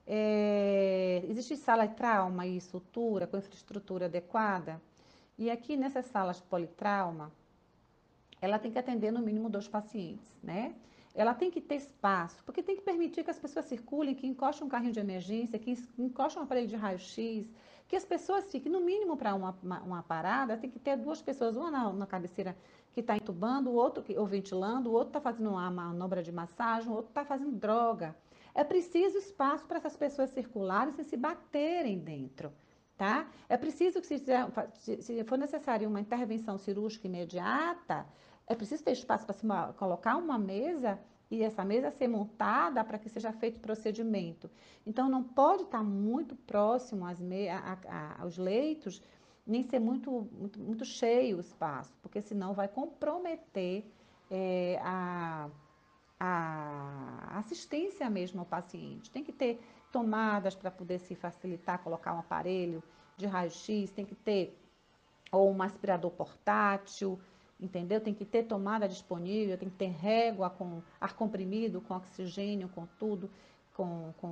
É, 0.08 1.22
existe 1.28 1.58
sala 1.58 1.86
de 1.86 1.96
trauma 1.96 2.48
e 2.48 2.62
sutura 2.62 3.28
com 3.28 3.38
infraestrutura 3.38 4.06
adequada? 4.06 4.82
E 5.38 5.52
aqui 5.52 5.76
nessas 5.76 6.06
salas 6.06 6.38
de 6.38 6.44
politrauma, 6.44 7.30
ela 8.42 8.58
tem 8.58 8.72
que 8.72 8.80
atender 8.80 9.12
no 9.12 9.20
mínimo 9.20 9.50
dois 9.50 9.68
pacientes, 9.68 10.26
né? 10.42 10.74
Ela 11.14 11.34
tem 11.34 11.50
que 11.50 11.60
ter 11.60 11.76
espaço, 11.76 12.44
porque 12.44 12.62
tem 12.62 12.76
que 12.76 12.82
permitir 12.82 13.24
que 13.24 13.32
as 13.32 13.40
pessoas 13.40 13.66
circulem, 13.66 14.14
que 14.14 14.28
encostem 14.28 14.66
um 14.66 14.70
carrinho 14.70 14.94
de 14.94 15.00
emergência, 15.00 15.58
que 15.58 15.76
encostem 15.98 16.42
um 16.42 16.46
aparelho 16.46 16.68
de 16.68 16.76
raio-x, 16.76 17.48
que 17.88 17.96
as 17.96 18.06
pessoas 18.06 18.52
fiquem, 18.52 18.72
no 18.72 18.80
mínimo 18.80 19.18
para 19.18 19.34
uma, 19.34 19.58
uma, 19.64 19.82
uma, 19.82 20.04
parada, 20.04 20.56
tem 20.56 20.70
que 20.70 20.78
ter 20.78 20.96
duas 20.96 21.22
pessoas, 21.22 21.58
uma 21.58 21.72
na, 21.72 21.92
na 21.92 22.06
cabeceira 22.06 22.56
que 22.94 23.00
está 23.00 23.18
entubando, 23.18 23.72
o 23.72 23.74
outro 23.74 24.04
ou 24.16 24.26
ventilando, 24.28 24.92
o 24.92 24.94
outro 24.94 25.10
está 25.10 25.20
fazendo 25.20 25.50
uma 25.50 25.70
manobra 25.72 26.22
de 26.22 26.32
massagem, 26.32 26.90
o 26.90 26.94
outro 26.94 27.10
está 27.10 27.26
fazendo 27.26 27.52
droga. 27.52 28.16
É 28.54 28.64
preciso 28.64 29.18
espaço 29.18 29.66
para 29.66 29.78
essas 29.78 29.98
pessoas 29.98 30.30
circularem 30.30 30.94
sem 30.94 31.04
se 31.04 31.18
baterem 31.18 31.98
dentro. 31.98 32.52
Tá? 32.96 33.28
É 33.48 33.56
preciso 33.56 34.02
que, 34.02 34.08
se, 34.08 35.02
se 35.02 35.24
for 35.24 35.38
necessário 35.38 35.88
uma 35.88 36.02
intervenção 36.02 36.58
cirúrgica 36.58 37.08
imediata, 37.08 38.06
é 38.50 38.56
preciso 38.56 38.84
ter 38.84 38.94
espaço 38.94 39.26
para 39.28 39.74
colocar 39.74 40.18
uma 40.18 40.38
mesa 40.38 41.00
e 41.30 41.44
essa 41.44 41.64
mesa 41.64 41.92
ser 41.92 42.08
montada 42.08 42.84
para 42.84 42.98
que 42.98 43.08
seja 43.08 43.32
feito 43.32 43.58
o 43.58 43.60
procedimento. 43.60 44.50
Então, 44.86 45.08
não 45.08 45.24
pode 45.24 45.64
estar 45.64 45.84
muito 45.84 46.36
próximo 46.36 47.06
às 47.06 47.20
a, 47.22 47.78
a, 47.88 48.22
aos 48.24 48.40
leitos, 48.40 49.02
nem 49.46 49.62
ser 49.62 49.80
muito, 49.80 50.28
muito, 50.32 50.60
muito, 50.60 50.84
cheio 50.84 51.38
o 51.38 51.40
espaço, 51.40 51.96
porque 52.02 52.22
senão 52.22 52.54
vai 52.54 52.68
comprometer 52.68 53.86
é, 54.32 54.80
a, 54.82 55.48
a 56.20 57.38
assistência 57.38 58.10
mesmo 58.10 58.40
ao 58.40 58.46
paciente. 58.48 59.12
Tem 59.12 59.24
que 59.24 59.32
ter 59.32 59.62
tomadas 59.92 60.56
para 60.56 60.72
poder 60.72 61.00
se 61.00 61.14
facilitar, 61.14 61.84
colocar 61.84 62.16
um 62.16 62.20
aparelho 62.20 62.82
de 63.16 63.28
raio-x, 63.28 63.92
tem 63.92 64.06
que 64.06 64.16
ter 64.16 64.58
ou 65.32 65.52
um 65.52 65.62
aspirador 65.62 66.10
portátil, 66.10 67.20
entendeu? 67.60 68.00
Tem 68.00 68.14
que 68.14 68.26
ter 68.26 68.44
tomada 68.44 68.88
disponível, 68.88 69.58
tem 69.58 69.70
que 69.70 69.76
ter 69.76 69.92
régua 69.92 70.50
com 70.50 70.82
ar 71.00 71.14
comprimido, 71.14 71.82
com 71.82 71.96
oxigênio, 71.96 72.70
com 72.70 72.88
tudo, 72.98 73.30
com, 73.74 74.14
com 74.18 74.30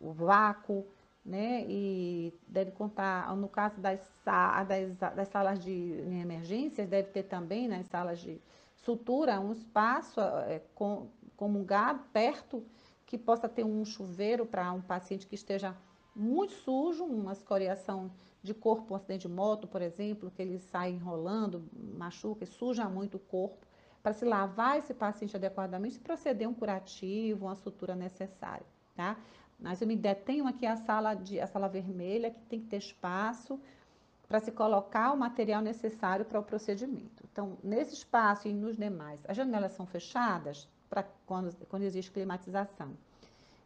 o 0.00 0.12
vácuo, 0.12 0.86
né? 1.24 1.64
E 1.68 2.32
deve 2.48 2.72
contar, 2.72 3.34
no 3.36 3.48
caso 3.48 3.80
das, 3.80 4.00
das, 4.24 5.14
das 5.14 5.28
salas 5.28 5.62
de 5.62 5.72
emergências, 6.20 6.88
deve 6.88 7.08
ter 7.08 7.24
também 7.24 7.68
nas 7.68 7.86
salas 7.86 8.18
de 8.18 8.40
sutura 8.76 9.38
um 9.40 9.52
espaço 9.52 10.20
é, 10.20 10.60
com, 10.74 11.06
comungado 11.36 12.00
perto 12.12 12.64
que 13.06 13.16
possa 13.16 13.48
ter 13.48 13.64
um 13.64 13.84
chuveiro 13.84 14.46
para 14.46 14.72
um 14.72 14.80
paciente 14.80 15.26
que 15.26 15.34
esteja 15.34 15.76
muito 16.14 16.52
sujo, 16.52 17.04
uma 17.04 17.32
escoriação 17.32 18.10
de 18.42 18.52
corpo, 18.52 18.92
um 18.92 18.96
acidente 18.96 19.28
de 19.28 19.32
moto, 19.32 19.68
por 19.68 19.80
exemplo, 19.80 20.30
que 20.30 20.42
ele 20.42 20.58
sai 20.58 20.90
enrolando, 20.90 21.64
machuca 21.96 22.44
e 22.44 22.46
suja 22.46 22.88
muito 22.88 23.16
o 23.16 23.20
corpo, 23.20 23.66
para 24.02 24.12
se 24.12 24.24
lavar 24.24 24.78
esse 24.78 24.92
paciente 24.92 25.36
adequadamente 25.36 25.96
e 25.96 26.00
proceder 26.00 26.48
um 26.48 26.54
curativo, 26.54 27.46
uma 27.46 27.54
sutura 27.54 27.94
necessária, 27.94 28.66
tá? 28.96 29.16
Mas 29.60 29.80
eu 29.80 29.86
me 29.86 29.94
detenho 29.94 30.46
aqui 30.48 30.66
a 30.66 30.76
sala, 30.76 31.14
de, 31.14 31.38
a 31.40 31.46
sala 31.46 31.68
vermelha, 31.68 32.30
que 32.32 32.40
tem 32.46 32.60
que 32.60 32.66
ter 32.66 32.78
espaço 32.78 33.60
para 34.26 34.40
se 34.40 34.50
colocar 34.50 35.12
o 35.12 35.16
material 35.16 35.62
necessário 35.62 36.24
para 36.24 36.40
o 36.40 36.42
procedimento. 36.42 37.22
Então, 37.30 37.56
nesse 37.62 37.94
espaço 37.94 38.48
e 38.48 38.52
nos 38.52 38.76
demais, 38.76 39.20
as 39.28 39.36
janelas 39.36 39.72
são 39.72 39.86
fechadas 39.86 40.68
para 40.90 41.04
quando, 41.26 41.54
quando 41.66 41.82
existe 41.82 42.10
climatização. 42.10 42.96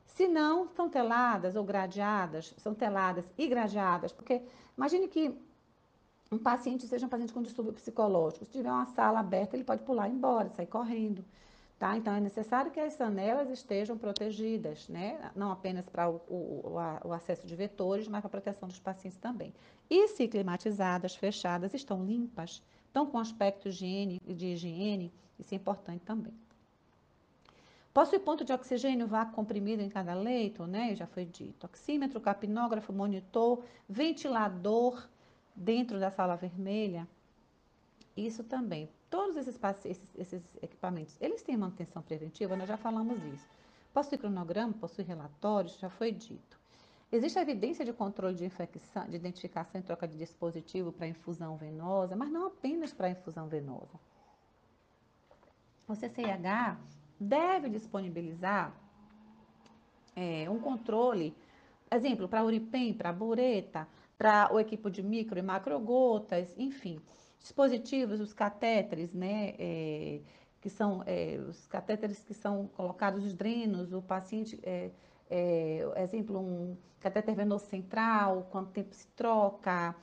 Se 0.07 0.27
não, 0.29 0.69
são 0.69 0.89
teladas 0.89 1.57
ou 1.57 1.65
gradeadas, 1.65 2.55
são 2.59 2.75
teladas 2.75 3.25
e 3.37 3.47
gradeadas, 3.47 4.13
porque 4.13 4.43
imagine 4.77 5.09
que 5.09 5.35
um 6.31 6.39
paciente 6.39 6.87
seja 6.87 7.07
um 7.07 7.09
paciente 7.09 7.33
com 7.33 7.43
distúrbio 7.43 7.73
psicológico. 7.73 8.45
Se 8.47 8.53
tiver 8.53 8.71
uma 8.71 8.87
sala 8.87 9.21
aberta, 9.21 9.57
ele 9.57 9.65
pode 9.65 9.83
pular 9.83 10.09
embora, 10.09 10.49
sair 10.51 10.67
correndo. 10.67 11.25
Tá? 11.79 11.95
Então, 11.95 12.15
é 12.15 12.21
necessário 12.21 12.71
que 12.71 12.81
as 12.81 12.97
janelas 12.97 13.51
estejam 13.51 13.99
protegidas, 13.99 14.89
né? 14.89 15.31
não 15.37 15.53
apenas 15.53 15.85
para 15.85 16.09
o, 16.09 16.15
o, 16.27 16.73
o, 17.05 17.13
acesso 17.13 17.47
de 17.47 17.55
vetores, 17.55 18.09
mas 18.09 18.21
para 18.23 18.29
a 18.29 18.31
proteção 18.31 18.67
dos 18.67 18.79
pacientes 18.79 19.19
também. 19.19 19.53
E 19.91 20.09
se 20.09 20.27
climatizadas, 20.27 21.15
fechadas, 21.15 21.75
estão 21.75 22.03
limpas, 22.03 22.63
estão 22.87 23.05
com 23.05 23.19
aspecto 23.19 23.65
de 23.65 23.69
higiene, 23.69 24.23
de 24.27 24.47
higiene, 24.47 25.13
isso 25.39 25.53
é 25.53 25.57
importante 25.59 26.03
também. 26.03 26.33
Possui 27.97 28.19
ponto 28.19 28.45
de 28.45 28.53
oxigênio 28.53 29.07
vácuo 29.07 29.35
comprimido 29.35 29.83
em 29.83 29.89
cada 29.89 30.13
leito, 30.13 30.67
né? 30.67 30.95
Já 30.95 31.07
foi 31.07 31.25
dito. 31.25 31.65
Oxímetro, 31.65 32.21
capnógrafo, 32.21 32.93
monitor, 32.93 33.65
ventilador 33.89 35.09
dentro 35.55 35.99
da 35.99 36.11
sala 36.11 36.37
vermelha. 36.37 37.09
Isso 38.15 38.45
também. 38.45 38.91
Todos 39.09 39.39
esses, 39.39 39.59
esses, 39.87 40.15
esses 40.15 40.43
equipamentos, 40.63 41.17
eles 41.23 41.41
têm 41.43 41.57
manutenção 41.57 42.03
preventiva, 42.03 42.55
nós 42.55 42.69
já 42.69 42.77
falamos 42.77 43.17
isso. 43.33 43.49
Possui 43.95 44.19
cronograma, 44.19 44.75
possui 44.75 45.03
relatórios, 45.03 45.79
já 45.79 45.89
foi 45.89 46.13
dito. 46.13 46.61
Existe 47.11 47.39
evidência 47.39 47.83
de 47.83 47.95
controle 47.95 48.35
de 48.35 48.45
infecção, 48.45 49.09
de 49.09 49.17
identificação 49.17 49.81
e 49.81 49.85
troca 49.85 50.07
de 50.07 50.19
dispositivo 50.19 50.93
para 50.93 51.09
infusão 51.09 51.57
venosa, 51.57 52.15
mas 52.15 52.31
não 52.31 52.47
apenas 52.47 52.93
para 52.93 53.09
infusão 53.09 53.49
venosa. 53.49 53.99
O 55.89 55.95
CCIH 55.95 56.77
deve 57.19 57.69
disponibilizar 57.69 58.75
é, 60.15 60.49
um 60.49 60.59
controle, 60.59 61.37
exemplo, 61.93 62.29
para 62.29 62.45
Uripen, 62.45 62.95
para 62.95 63.13
bureta, 63.13 63.87
para 64.17 64.53
o 64.53 64.59
equipo 64.59 64.91
de 64.91 65.03
micro 65.03 65.39
e 65.39 65.43
macrogotas, 65.43 66.55
enfim, 66.57 67.01
dispositivos, 67.39 68.21
os 68.21 68.33
catéteres, 68.33 69.13
né, 69.13 69.55
é, 69.59 70.21
que 70.61 70.71
são 70.71 71.03
é, 71.07 71.39
os 71.49 71.67
catéteres 71.67 72.23
que 72.23 72.35
são 72.35 72.67
colocados 72.69 73.25
os 73.25 73.35
drenos, 73.35 73.93
o 73.93 74.01
paciente, 74.01 74.59
exemplo, 75.97 76.41
um 76.41 76.77
catéter 76.99 77.35
venoso 77.35 77.67
central, 77.67 78.49
quanto 78.51 78.71
tempo 78.71 78.95
se 78.95 79.07
troca, 79.09 79.95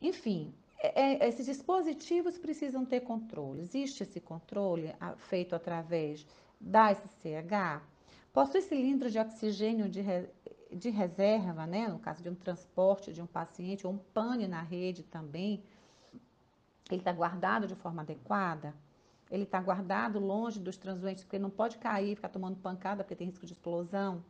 enfim, 0.00 0.54
é, 0.80 1.26
esses 1.26 1.46
dispositivos 1.46 2.38
precisam 2.38 2.84
ter 2.84 3.00
controle. 3.00 3.62
Existe 3.62 4.04
esse 4.04 4.20
controle 4.20 4.94
feito 5.16 5.54
através 5.54 6.24
da 6.60 6.94
SCH, 6.94 7.82
possui 8.32 8.60
cilindro 8.62 9.10
de 9.10 9.18
oxigênio 9.18 9.88
de, 9.88 10.00
re, 10.00 10.28
de 10.72 10.90
reserva, 10.90 11.66
né, 11.66 11.88
no 11.88 11.98
caso 11.98 12.22
de 12.22 12.28
um 12.28 12.34
transporte 12.34 13.12
de 13.12 13.22
um 13.22 13.26
paciente, 13.26 13.86
ou 13.86 13.92
um 13.92 13.98
pane 13.98 14.46
na 14.46 14.62
rede 14.62 15.02
também, 15.02 15.62
ele 16.90 17.00
está 17.00 17.12
guardado 17.12 17.66
de 17.66 17.74
forma 17.74 18.02
adequada, 18.02 18.74
ele 19.30 19.42
está 19.42 19.60
guardado 19.60 20.18
longe 20.18 20.58
dos 20.58 20.76
transuentes, 20.76 21.24
porque 21.24 21.38
não 21.38 21.50
pode 21.50 21.78
cair, 21.78 22.16
ficar 22.16 22.30
tomando 22.30 22.56
pancada, 22.56 23.04
porque 23.04 23.14
tem 23.14 23.26
risco 23.26 23.46
de 23.46 23.52
explosão. 23.52 24.24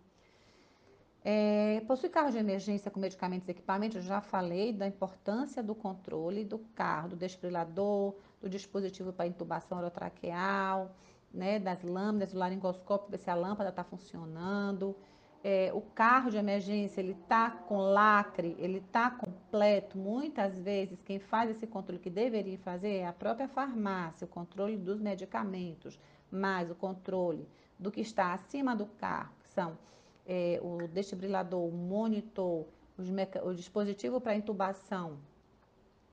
É, 1.25 1.83
possui 1.87 2.09
carro 2.09 2.31
de 2.31 2.39
emergência 2.39 2.91
com 2.91 2.99
medicamentos 2.99 3.47
e 3.49 3.51
equipamentos, 3.51 3.97
eu 3.97 4.03
já 4.03 4.21
falei 4.21 4.73
da 4.73 4.87
importância 4.87 5.63
do 5.63 5.75
controle 5.75 6.45
do 6.45 6.59
carro, 6.75 7.11
do 7.11 7.17
desfibrilador, 7.17 8.15
do 8.41 8.49
dispositivo 8.49 9.13
para 9.13 9.27
intubação 9.27 9.79
orotraqueal, 9.79 10.95
né, 11.33 11.59
das 11.59 11.83
lâminas, 11.83 12.33
do 12.33 12.39
laringoscópio, 12.39 13.11
ver 13.11 13.19
se 13.19 13.31
a 13.31 13.35
lâmpada 13.35 13.71
está 13.71 13.85
funcionando. 13.85 14.97
é, 15.43 15.71
o 15.73 15.81
carro 15.81 16.31
de 16.31 16.37
emergência 16.37 17.01
ele 17.01 17.13
está 17.13 17.51
com 17.51 17.79
lacre, 17.79 18.57
ele 18.59 18.79
está 18.79 19.11
completo. 19.11 19.97
Muitas 19.97 20.59
vezes 20.59 21.01
quem 21.03 21.19
faz 21.19 21.51
esse 21.51 21.67
controle 21.67 22.01
que 22.01 22.11
deveria 22.11 22.59
fazer 22.59 22.97
é 22.97 23.07
a 23.07 23.13
própria 23.13 23.49
farmácia, 23.49 24.25
o 24.25 24.29
controle 24.29 24.77
dos 24.77 25.01
medicamentos, 25.01 25.99
mais 26.31 26.71
o 26.71 26.75
controle 26.75 27.49
do 27.79 27.91
que 27.91 28.01
está 28.01 28.35
acima 28.35 28.75
do 28.75 28.87
carro, 28.87 29.33
que 29.41 29.49
são 29.49 29.79
é, 30.27 30.61
o 30.63 30.89
desfibrilador, 30.89 31.65
o 31.65 31.73
monitor, 31.73 32.67
o 33.45 33.55
dispositivo 33.55 34.21
para 34.21 34.35
intubação 34.35 35.19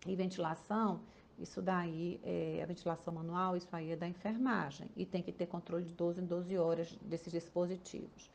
e 0.06 0.16
ventilação, 0.16 1.02
isso 1.40 1.62
daí, 1.62 2.20
é, 2.24 2.62
a 2.64 2.66
ventilação 2.66 3.14
manual, 3.14 3.58
isso 3.58 3.74
aí 3.76 3.92
é 3.92 3.96
da 3.96 4.08
enfermagem. 4.08 4.90
E 4.96 5.06
tem 5.06 5.22
que 5.22 5.32
ter 5.32 5.46
controle 5.46 5.84
de 5.84 5.94
12 5.94 6.22
em 6.22 6.26
12 6.26 6.58
horas 6.58 6.98
desses 7.02 7.32
dispositivos. 7.32 8.30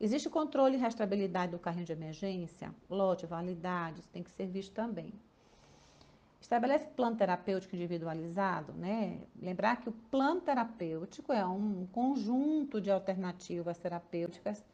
Existe 0.00 0.28
controle 0.28 0.76
e 0.76 0.80
rastreabilidade 0.80 1.52
do 1.52 1.58
carrinho 1.58 1.86
de 1.86 1.92
emergência? 1.92 2.74
Lote, 2.90 3.24
validade, 3.24 4.00
isso 4.00 4.08
tem 4.10 4.22
que 4.22 4.30
ser 4.32 4.46
visto 4.46 4.72
também. 4.72 5.12
Estabelece 6.40 6.88
plano 6.96 7.16
terapêutico 7.16 7.76
individualizado, 7.76 8.72
né? 8.72 9.20
Lembrar 9.40 9.76
que 9.76 9.88
o 9.88 9.92
plano 10.10 10.40
terapêutico 10.40 11.32
é 11.32 11.46
um 11.46 11.86
conjunto 11.92 12.80
de 12.80 12.90
alternativas 12.90 13.78
terapêuticas 13.78 14.64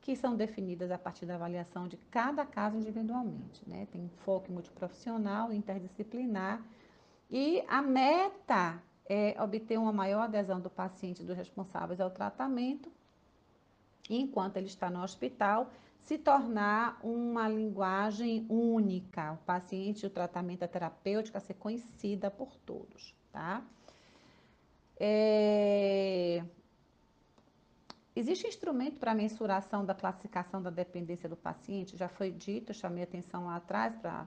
que 0.00 0.16
são 0.16 0.34
definidas 0.34 0.90
a 0.90 0.96
partir 0.96 1.26
da 1.26 1.34
avaliação 1.34 1.86
de 1.86 1.98
cada 2.10 2.46
caso 2.46 2.78
individualmente, 2.78 3.62
né? 3.68 3.86
Tem 3.92 4.04
enfoque 4.06 4.50
multiprofissional, 4.50 5.52
interdisciplinar 5.52 6.64
e 7.30 7.62
a 7.68 7.82
meta 7.82 8.82
é 9.06 9.40
obter 9.42 9.78
uma 9.78 9.92
maior 9.92 10.22
adesão 10.22 10.60
do 10.60 10.70
paciente 10.70 11.22
e 11.22 11.24
dos 11.24 11.36
responsáveis 11.36 12.00
ao 12.00 12.10
tratamento 12.10 12.90
enquanto 14.08 14.56
ele 14.56 14.66
está 14.66 14.88
no 14.88 15.02
hospital, 15.02 15.70
se 16.02 16.16
tornar 16.16 16.98
uma 17.02 17.48
linguagem 17.48 18.46
única. 18.48 19.32
O 19.32 19.36
paciente, 19.38 20.06
o 20.06 20.10
tratamento, 20.10 20.62
a 20.62 20.68
terapêutica 20.68 21.40
ser 21.40 21.54
conhecida 21.54 22.30
por 22.30 22.56
todos, 22.56 23.14
tá? 23.30 23.62
É... 24.98 26.42
Existe 28.16 28.48
instrumento 28.48 28.98
para 28.98 29.14
mensuração 29.14 29.84
da 29.84 29.94
classificação 29.94 30.60
da 30.60 30.70
dependência 30.70 31.28
do 31.28 31.36
paciente? 31.36 31.96
Já 31.96 32.08
foi 32.08 32.32
dito, 32.32 32.74
chamei 32.74 33.04
atenção 33.04 33.46
lá 33.46 33.56
atrás 33.56 33.94
para 33.94 34.26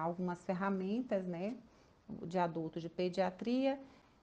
algumas 0.00 0.44
ferramentas, 0.44 1.26
né, 1.26 1.56
de 2.26 2.38
adultos 2.38 2.82
de 2.82 2.88
pediatria 2.88 3.78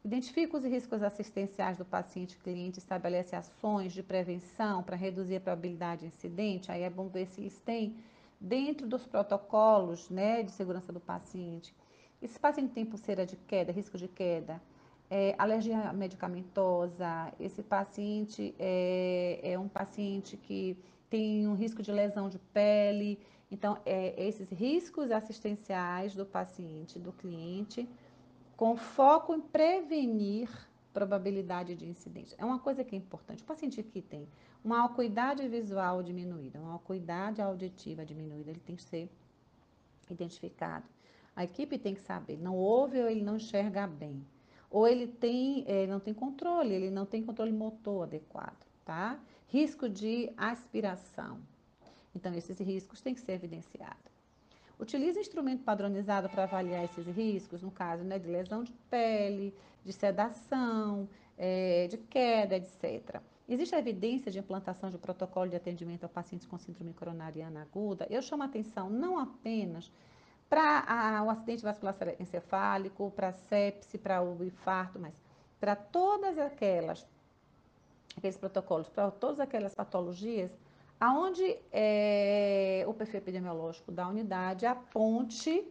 Identifica 0.08 0.56
os 0.56 0.64
riscos 0.64 1.04
assistenciais 1.04 1.78
do 1.78 1.84
paciente 1.84 2.38
cliente, 2.38 2.80
estabelece 2.80 3.36
ações 3.36 3.92
de 3.92 4.02
prevenção 4.02 4.82
para 4.82 4.96
reduzir 4.96 5.36
a 5.36 5.42
probabilidade 5.42 6.02
de 6.02 6.08
incidente. 6.08 6.72
Aí 6.72 6.84
é 6.84 6.90
bom 6.90 7.10
ver 7.10 7.28
se 7.28 7.42
eles 7.42 7.60
têm 7.60 7.98
dentro 8.40 8.88
dos 8.88 9.06
protocolos 9.06 10.10
né, 10.10 10.44
de 10.44 10.52
segurança 10.52 10.94
do 10.94 11.00
paciente. 11.02 11.76
Esse 12.22 12.40
paciente 12.40 12.72
tem 12.72 12.86
pulseira 12.86 13.26
de 13.26 13.36
queda, 13.36 13.74
risco 13.74 13.98
de 13.98 14.08
queda, 14.08 14.62
é, 15.10 15.36
alergia 15.38 15.92
medicamentosa, 15.92 17.34
esse 17.38 17.62
paciente 17.62 18.56
é, 18.58 19.42
é, 19.44 19.60
um 19.60 19.68
paciente 19.68 20.38
que 20.38 20.78
tem 21.10 21.48
um 21.50 21.54
risco 21.54 21.84
de 21.84 21.92
lesão 21.92 22.30
de 22.30 22.40
pele. 22.40 23.20
Então, 23.50 23.78
é, 23.86 24.28
esses 24.28 24.50
riscos 24.50 25.10
assistenciais 25.12 26.14
do 26.14 26.26
paciente, 26.26 27.00
do 27.00 27.14
cliente, 27.14 27.88
com 28.58 28.76
foco 28.76 29.34
em 29.34 29.40
prevenir 29.40 30.50
probabilidade 30.92 31.76
de 31.76 31.86
incidente. 31.86 32.34
É 32.40 32.44
uma 32.44 32.58
coisa 32.58 32.84
que 32.84 32.96
é 32.96 32.98
importante. 32.98 33.44
O 33.44 33.46
paciente 33.46 33.84
que 33.84 34.02
tem 34.02 34.28
uma 34.64 34.84
acuidade 34.84 35.48
visual 35.48 36.02
diminuída, 36.02 36.60
uma 36.60 36.76
acuidade 36.76 37.40
auditiva 37.42 38.04
diminuída, 38.04 38.50
ele 38.50 38.60
tem 38.60 38.76
que 38.76 38.82
ser 38.82 39.10
identificado. 40.10 40.86
A 41.36 41.44
equipe 41.44 41.78
tem 41.78 41.94
que 41.94 42.02
saber, 42.02 42.38
não 42.40 42.56
ouve 42.56 43.00
ou 43.00 43.08
ele 43.08 43.22
não 43.22 43.36
enxerga 43.36 43.86
bem. 43.86 44.26
Ou 44.72 44.88
ele 44.88 45.08
tem, 45.08 45.64
eh, 45.68 45.86
não 45.86 46.00
tem 46.00 46.14
controle, 46.14 46.74
ele 46.74 46.90
não 46.90 47.06
tem 47.06 47.24
controle 47.24 47.52
motor 47.52 48.04
adequado, 48.04 48.66
tá? 48.84 49.20
Risco 49.48 49.88
de 49.88 50.34
aspiração. 50.36 51.40
Então, 52.18 52.34
esses 52.34 52.58
riscos 52.60 53.00
têm 53.00 53.14
que 53.14 53.22
ser 53.22 53.34
evidenciados. 53.34 54.12
Utiliza 54.80 55.20
instrumento 55.20 55.64
padronizado 55.64 56.28
para 56.30 56.44
avaliar 56.44 56.84
esses 56.84 57.06
riscos, 57.16 57.62
no 57.62 57.70
caso 57.70 58.04
né, 58.04 58.18
de 58.18 58.28
lesão 58.28 58.64
de 58.64 58.74
pele, 58.90 59.54
de 59.86 59.94
sedação, 59.94 61.08
é, 61.38 61.88
de 61.88 61.98
queda, 61.98 62.56
etc. 62.56 63.22
Existe 63.48 63.76
evidência 63.76 64.32
de 64.32 64.40
implantação 64.40 64.90
de 64.90 64.98
protocolo 64.98 65.48
de 65.50 65.56
atendimento 65.56 66.06
a 66.06 66.10
pacientes 66.10 66.48
com 66.48 66.58
síndrome 66.58 66.92
coronariana 66.94 67.62
aguda? 67.62 68.08
Eu 68.10 68.22
chamo 68.22 68.42
a 68.42 68.48
atenção 68.48 68.90
não 68.90 69.20
apenas 69.20 69.92
para 70.50 71.24
o 71.24 71.30
acidente 71.30 71.64
vascular 71.64 71.96
encefálico, 72.20 73.12
para 73.12 73.30
a 73.30 73.34
sepse, 73.34 73.98
para 73.98 74.24
o 74.24 74.44
infarto, 74.44 74.98
mas 75.00 75.14
para 75.60 75.76
todas 75.76 76.38
aquelas, 76.40 77.06
aqueles 78.18 78.38
protocolos, 78.38 78.90
para 78.90 79.12
todas 79.12 79.40
aquelas 79.40 79.76
patologias 79.76 80.52
aonde 81.00 81.58
é, 81.72 82.84
o 82.88 82.94
perfil 82.94 83.20
epidemiológico 83.20 83.92
da 83.92 84.08
unidade 84.08 84.66
aponte 84.66 85.66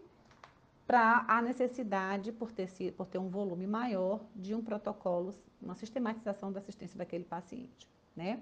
para 0.86 1.24
a 1.26 1.42
necessidade, 1.42 2.30
por 2.30 2.52
ter, 2.52 2.68
por 2.92 3.06
ter 3.06 3.18
um 3.18 3.28
volume 3.28 3.66
maior, 3.66 4.20
de 4.34 4.54
um 4.54 4.62
protocolo, 4.62 5.34
uma 5.60 5.74
sistematização 5.74 6.52
da 6.52 6.60
assistência 6.60 6.96
daquele 6.96 7.24
paciente. 7.24 7.88
Né? 8.14 8.40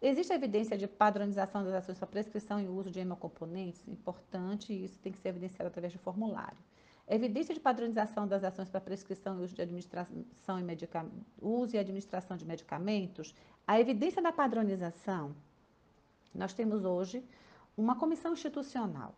Existe 0.00 0.32
evidência 0.32 0.76
de 0.76 0.86
padronização 0.86 1.62
das 1.64 1.74
ações 1.74 1.98
para 1.98 2.06
prescrição 2.06 2.60
e 2.60 2.68
uso 2.68 2.90
de 2.90 3.00
hemocomponentes? 3.00 3.86
Importante, 3.86 4.72
isso 4.72 4.98
tem 5.00 5.12
que 5.12 5.18
ser 5.18 5.28
evidenciado 5.28 5.68
através 5.68 5.92
de 5.92 5.98
formulário. 5.98 6.58
Evidência 7.06 7.54
de 7.54 7.60
padronização 7.60 8.26
das 8.26 8.42
ações 8.42 8.70
para 8.70 8.80
prescrição 8.80 9.38
e 9.38 9.44
uso, 9.44 9.54
de 9.54 9.60
administração 9.60 10.24
e 10.58 11.44
uso 11.44 11.76
e 11.76 11.78
administração 11.78 12.36
de 12.36 12.46
medicamentos? 12.46 13.34
A 13.66 13.78
evidência 13.78 14.22
da 14.22 14.32
padronização 14.32 15.34
nós 16.34 16.52
temos 16.52 16.84
hoje 16.84 17.24
uma 17.76 17.96
comissão 17.96 18.32
institucional 18.32 19.14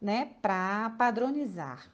né, 0.00 0.34
para 0.42 0.90
padronizar. 0.98 1.88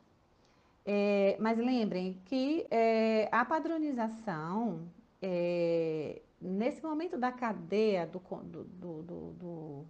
É, 0.85 1.37
mas 1.39 1.59
lembrem 1.59 2.21
que 2.25 2.67
é, 2.71 3.29
a 3.31 3.45
padronização, 3.45 4.89
é, 5.21 6.21
nesse 6.41 6.83
momento 6.83 7.17
da 7.17 7.31
cadeia 7.31 8.07
do, 8.07 8.19
do, 8.19 8.65
do, 8.65 9.03
do, 9.03 9.87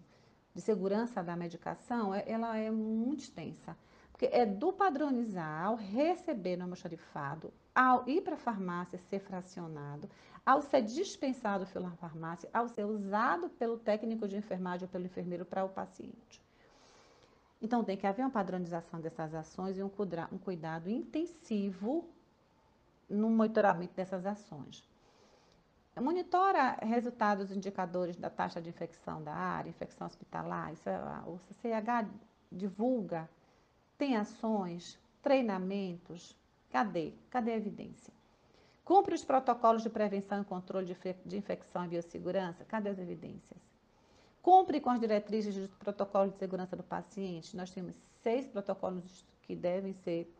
de 0.54 0.60
segurança 0.60 1.22
da 1.22 1.34
medicação, 1.34 2.14
é, 2.14 2.24
ela 2.26 2.56
é 2.58 2.70
muito 2.70 3.20
extensa. 3.20 3.76
Porque 4.10 4.26
é 4.26 4.44
do 4.44 4.72
padronizar, 4.72 5.64
ao 5.64 5.76
receber 5.76 6.56
no 6.56 6.64
almoxarifado, 6.64 7.52
ao 7.74 8.06
ir 8.06 8.20
para 8.20 8.34
a 8.34 8.38
farmácia 8.38 8.98
ser 8.98 9.20
fracionado, 9.20 10.08
ao 10.44 10.60
ser 10.60 10.82
dispensado 10.82 11.66
pela 11.66 11.90
farmácia, 11.92 12.50
ao 12.52 12.68
ser 12.68 12.84
usado 12.84 13.48
pelo 13.50 13.78
técnico 13.78 14.26
de 14.26 14.36
enfermagem 14.36 14.84
ou 14.86 14.90
pelo 14.90 15.06
enfermeiro 15.06 15.44
para 15.44 15.64
o 15.64 15.68
paciente. 15.68 16.42
Então, 17.60 17.84
tem 17.84 17.96
que 17.96 18.06
haver 18.06 18.22
uma 18.22 18.30
padronização 18.30 19.00
dessas 19.00 19.32
ações 19.34 19.78
e 19.78 19.82
um, 19.82 19.90
um 20.32 20.38
cuidado 20.38 20.90
intensivo 20.90 22.08
no 23.08 23.30
monitoramento 23.30 23.94
dessas 23.94 24.26
ações. 24.26 24.82
Monitora 26.00 26.78
resultados 26.82 27.52
indicadores 27.52 28.16
da 28.16 28.30
taxa 28.30 28.60
de 28.60 28.70
infecção 28.70 29.22
da 29.22 29.34
área, 29.34 29.68
infecção 29.68 30.06
hospitalar, 30.06 30.72
isso 30.72 30.88
é, 30.88 30.98
o 31.26 31.38
CCH 31.38 32.08
divulga, 32.50 33.28
tem 33.98 34.16
ações, 34.16 34.98
treinamentos, 35.20 36.34
cadê? 36.70 37.12
Cadê 37.30 37.52
a 37.52 37.56
evidência? 37.56 38.12
Cumpre 38.84 39.14
os 39.14 39.24
protocolos 39.24 39.82
de 39.82 39.90
prevenção 39.90 40.42
e 40.42 40.44
controle 40.44 40.86
de, 40.86 40.96
de 41.24 41.36
infecção 41.36 41.84
e 41.84 41.88
biossegurança? 41.88 42.64
Cadê 42.64 42.90
as 42.90 42.98
evidências? 42.98 43.60
Cumpre 44.42 44.80
com 44.80 44.90
as 44.90 44.98
diretrizes 44.98 45.56
do 45.56 45.68
protocolo 45.76 46.30
de 46.30 46.36
segurança 46.36 46.74
do 46.74 46.82
paciente? 46.82 47.56
Nós 47.56 47.70
temos 47.70 47.94
seis 48.22 48.46
protocolos 48.46 49.24
que 49.42 49.54
devem 49.54 49.92
ser, 49.92 50.32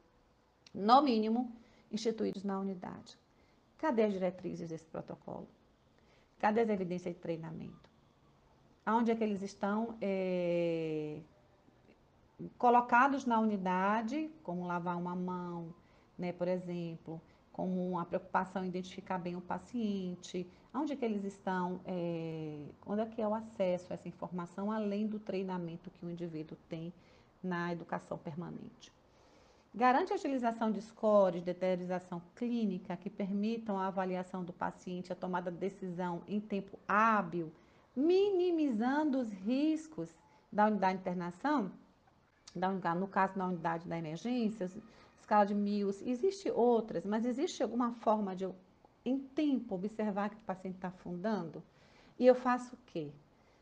no 0.74 1.00
mínimo, 1.02 1.52
instituídos 1.90 2.42
na 2.42 2.58
unidade. 2.58 3.16
Cadê 3.78 4.02
as 4.04 4.12
diretrizes 4.12 4.68
desse 4.68 4.86
protocolo? 4.86 5.46
Cadê 6.40 6.62
as 6.62 6.68
evidências 6.68 7.14
de 7.14 7.20
treinamento? 7.20 7.90
Aonde 8.84 9.12
é 9.12 9.14
que 9.14 9.22
eles 9.22 9.42
estão 9.42 9.96
é, 10.00 11.20
colocados 12.58 13.24
na 13.24 13.38
unidade, 13.38 14.28
como 14.42 14.66
lavar 14.66 14.96
uma 14.96 15.14
mão, 15.14 15.72
né, 16.18 16.32
por 16.32 16.48
exemplo, 16.48 17.20
como 17.52 17.98
a 17.98 18.04
preocupação 18.04 18.64
em 18.64 18.68
identificar 18.68 19.18
bem 19.18 19.36
o 19.36 19.40
paciente, 19.40 20.48
onde 20.74 20.92
é 20.92 20.96
que 20.96 21.04
eles 21.04 21.24
estão, 21.24 21.80
é, 21.84 22.66
onde 22.86 23.02
é 23.02 23.06
que 23.06 23.20
é 23.20 23.28
o 23.28 23.34
acesso 23.34 23.92
a 23.92 23.94
essa 23.94 24.08
informação, 24.08 24.72
além 24.72 25.06
do 25.06 25.18
treinamento 25.18 25.90
que 25.90 26.04
o 26.04 26.10
indivíduo 26.10 26.56
tem 26.68 26.92
na 27.42 27.72
educação 27.72 28.16
permanente. 28.16 28.92
Garante 29.74 30.12
a 30.12 30.16
utilização 30.16 30.70
de 30.70 30.82
scores 30.82 31.40
de 31.40 31.46
deterioração 31.46 32.20
clínica 32.34 32.96
que 32.96 33.08
permitam 33.08 33.78
a 33.78 33.86
avaliação 33.86 34.44
do 34.44 34.52
paciente, 34.52 35.12
a 35.12 35.16
tomada 35.16 35.50
de 35.50 35.56
decisão 35.56 36.22
em 36.28 36.40
tempo 36.40 36.78
hábil 36.86 37.50
minimizando 37.94 39.18
os 39.18 39.30
riscos 39.30 40.14
da 40.50 40.66
unidade 40.66 40.94
de 40.94 41.00
internação, 41.00 41.70
da, 42.54 42.94
no 42.94 43.08
caso 43.08 43.38
da 43.38 43.46
unidade 43.46 43.88
da 43.88 43.98
emergência, 43.98 44.70
escala 45.22 45.46
de 45.46 45.54
Mills, 45.54 46.02
existe 46.08 46.50
outras, 46.50 47.06
mas 47.06 47.24
existe 47.24 47.62
alguma 47.62 47.92
forma 47.92 48.34
de 48.34 48.44
eu, 48.44 48.54
em 49.04 49.18
tempo, 49.18 49.74
observar 49.76 50.30
que 50.30 50.36
o 50.36 50.44
paciente 50.44 50.74
está 50.74 50.88
afundando? 50.88 51.62
E 52.18 52.26
eu 52.26 52.34
faço 52.34 52.74
o 52.74 52.78
quê? 52.86 53.10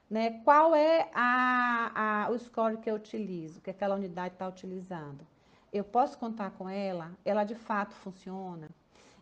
Né? 0.08 0.40
Qual 0.42 0.74
é 0.74 1.08
a, 1.14 2.24
a, 2.26 2.30
o 2.30 2.38
score 2.38 2.78
que 2.78 2.90
eu 2.90 2.96
utilizo, 2.96 3.60
que 3.60 3.70
aquela 3.70 3.94
unidade 3.94 4.34
está 4.34 4.48
utilizando? 4.48 5.24
Eu 5.72 5.84
posso 5.84 6.18
contar 6.18 6.50
com 6.50 6.68
ela? 6.68 7.12
Ela 7.24 7.44
de 7.44 7.54
fato 7.54 7.94
funciona? 7.94 8.68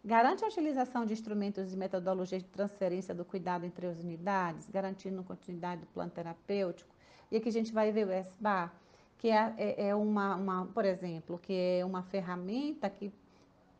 Garante 0.02 0.44
a 0.44 0.48
utilização 0.48 1.04
de 1.04 1.12
instrumentos 1.12 1.74
e 1.74 1.76
metodologias 1.76 2.42
de 2.42 2.48
transferência 2.48 3.14
do 3.14 3.24
cuidado 3.24 3.66
entre 3.66 3.86
as 3.86 3.98
unidades, 3.98 4.66
garantindo 4.70 5.22
continuidade 5.24 5.82
do 5.82 5.86
plano 5.88 6.10
terapêutico. 6.10 6.90
E 7.30 7.36
aqui 7.36 7.48
a 7.48 7.52
gente 7.52 7.72
vai 7.72 7.92
ver 7.92 8.06
o 8.06 8.12
SBA, 8.12 8.72
que 9.18 9.28
é, 9.28 9.54
é, 9.58 9.88
é 9.88 9.94
uma, 9.94 10.36
uma, 10.36 10.66
por 10.66 10.84
exemplo, 10.84 11.38
que 11.38 11.52
é 11.52 11.84
uma 11.84 12.02
ferramenta 12.02 12.88
que 12.88 13.12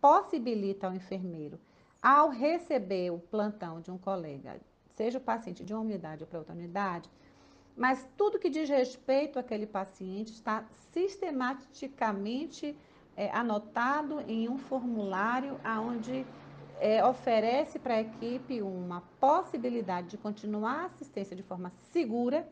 possibilita 0.01 0.89
ao 0.89 0.95
enfermeiro, 0.95 1.59
ao 2.03 2.29
receber 2.29 3.11
o 3.11 3.19
plantão 3.19 3.81
de 3.81 3.91
um 3.91 3.97
colega, 3.97 4.61
seja 4.95 5.19
o 5.19 5.21
paciente 5.21 5.65
de 5.65 5.73
uma 5.73 5.83
unidade 5.83 6.25
ou 6.25 6.29
para 6.29 6.41
outra 6.41 6.55
unidade, 6.55 7.09
mas 7.77 8.07
tudo 8.17 8.39
que 8.39 8.51
diz 8.51 8.69
respeito 8.69 9.39
àquele 9.39 9.67
paciente 9.67 10.33
está 10.33 10.65
sistematicamente 10.93 12.77
é, 13.17 13.31
anotado 13.31 14.21
em 14.27 14.49
um 14.49 14.59
formulário 14.59 15.61
onde 15.65 16.27
é, 16.81 17.05
oferece 17.05 17.79
para 17.79 17.95
a 17.95 18.01
equipe 18.01 18.63
uma 18.63 19.03
possibilidade 19.21 20.09
de 20.09 20.19
continuar 20.19 20.81
a 20.81 20.87
assistência 20.87 21.37
de 21.37 21.43
forma 21.43 21.73
segura 21.93 22.49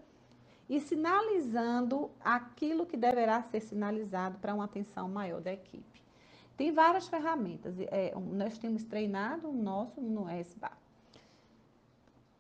e 0.69 0.81
sinalizando 0.81 2.11
aquilo 2.21 2.87
que 2.87 2.97
deverá 2.97 3.43
ser 3.43 3.61
sinalizado 3.61 4.39
para 4.39 4.55
uma 4.55 4.65
atenção 4.65 5.09
maior 5.09 5.41
da 5.41 5.53
equipe. 5.53 6.03
Tem 6.57 6.73
várias 6.73 7.07
ferramentas. 7.07 7.79
É, 7.79 8.15
nós 8.15 8.59
temos 8.59 8.83
treinado 8.83 9.49
o 9.49 9.53
nosso 9.53 10.01
no 10.01 10.29
SBA. 10.29 10.73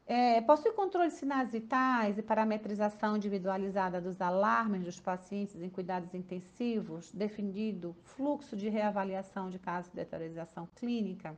É, 0.08 0.40
possui 0.40 0.72
controle 0.72 1.08
de 1.08 1.14
sinais 1.14 1.50
vitais 1.50 2.16
e 2.16 2.22
parametrização 2.22 3.16
individualizada 3.16 4.00
dos 4.00 4.20
alarmes 4.20 4.84
dos 4.84 5.00
pacientes 5.00 5.60
em 5.60 5.68
cuidados 5.68 6.14
intensivos, 6.14 7.10
definido 7.12 7.94
fluxo 8.04 8.56
de 8.56 8.68
reavaliação 8.68 9.50
de 9.50 9.58
casos 9.58 9.90
de 9.90 9.96
deteriorização 9.96 10.68
clínica. 10.76 11.36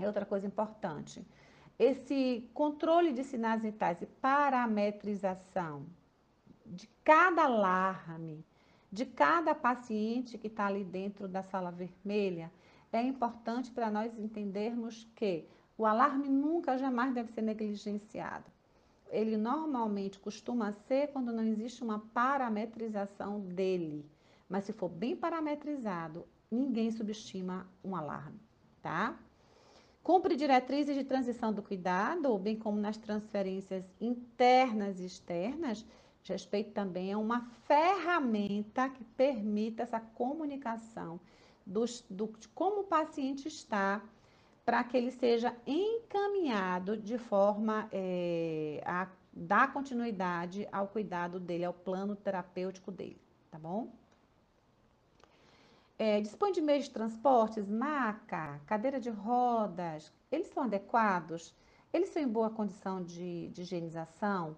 É 0.00 0.06
outra 0.06 0.26
coisa 0.26 0.46
importante. 0.46 1.24
Esse 1.78 2.50
controle 2.52 3.12
de 3.12 3.22
sinais 3.22 3.62
vitais 3.62 4.02
e 4.02 4.06
parametrização 4.06 5.86
de 6.70 6.88
cada 7.04 7.44
alarme, 7.44 8.44
de 8.90 9.04
cada 9.04 9.54
paciente 9.54 10.38
que 10.38 10.46
está 10.46 10.66
ali 10.66 10.84
dentro 10.84 11.28
da 11.28 11.42
sala 11.42 11.70
vermelha, 11.70 12.50
é 12.92 13.02
importante 13.02 13.70
para 13.70 13.90
nós 13.90 14.16
entendermos 14.18 15.06
que 15.14 15.46
o 15.76 15.84
alarme 15.84 16.28
nunca, 16.28 16.78
jamais 16.78 17.12
deve 17.12 17.30
ser 17.32 17.42
negligenciado. 17.42 18.50
Ele 19.10 19.36
normalmente 19.36 20.18
costuma 20.18 20.72
ser 20.72 21.08
quando 21.08 21.32
não 21.32 21.44
existe 21.44 21.84
uma 21.84 21.98
parametrização 21.98 23.40
dele. 23.40 24.04
Mas 24.48 24.64
se 24.64 24.72
for 24.72 24.88
bem 24.88 25.14
parametrizado, 25.14 26.26
ninguém 26.50 26.90
subestima 26.90 27.68
um 27.84 27.94
alarme, 27.94 28.40
tá? 28.80 29.18
Cumpre 30.02 30.36
diretrizes 30.36 30.94
de 30.94 31.02
transição 31.02 31.52
do 31.52 31.62
cuidado, 31.62 32.38
bem 32.38 32.56
como 32.56 32.78
nas 32.78 32.96
transferências 32.96 33.84
internas 34.00 35.00
e 35.00 35.04
externas. 35.06 35.84
Respeito 36.32 36.72
também 36.72 37.12
a 37.12 37.18
uma 37.18 37.42
ferramenta 37.66 38.88
que 38.88 39.04
permita 39.04 39.82
essa 39.82 40.00
comunicação 40.00 41.20
dos, 41.64 42.04
do, 42.08 42.26
de 42.38 42.48
como 42.48 42.80
o 42.80 42.84
paciente 42.84 43.48
está 43.48 44.02
para 44.64 44.82
que 44.82 44.96
ele 44.96 45.12
seja 45.12 45.56
encaminhado 45.66 46.96
de 46.96 47.18
forma 47.18 47.88
é, 47.92 48.82
a 48.84 49.08
dar 49.32 49.72
continuidade 49.72 50.66
ao 50.72 50.88
cuidado 50.88 51.38
dele, 51.38 51.64
ao 51.64 51.72
plano 51.72 52.16
terapêutico 52.16 52.90
dele, 52.90 53.20
tá 53.50 53.58
bom? 53.58 53.92
É, 55.98 56.20
dispõe 56.20 56.52
de 56.52 56.60
meios 56.60 56.86
de 56.86 56.90
transportes, 56.90 57.68
maca, 57.68 58.60
cadeira 58.66 58.98
de 58.98 59.08
rodas, 59.08 60.12
eles 60.30 60.48
são 60.48 60.64
adequados? 60.64 61.54
Eles 61.92 62.10
são 62.10 62.20
em 62.20 62.28
boa 62.28 62.50
condição 62.50 63.02
de, 63.02 63.48
de 63.48 63.62
higienização? 63.62 64.56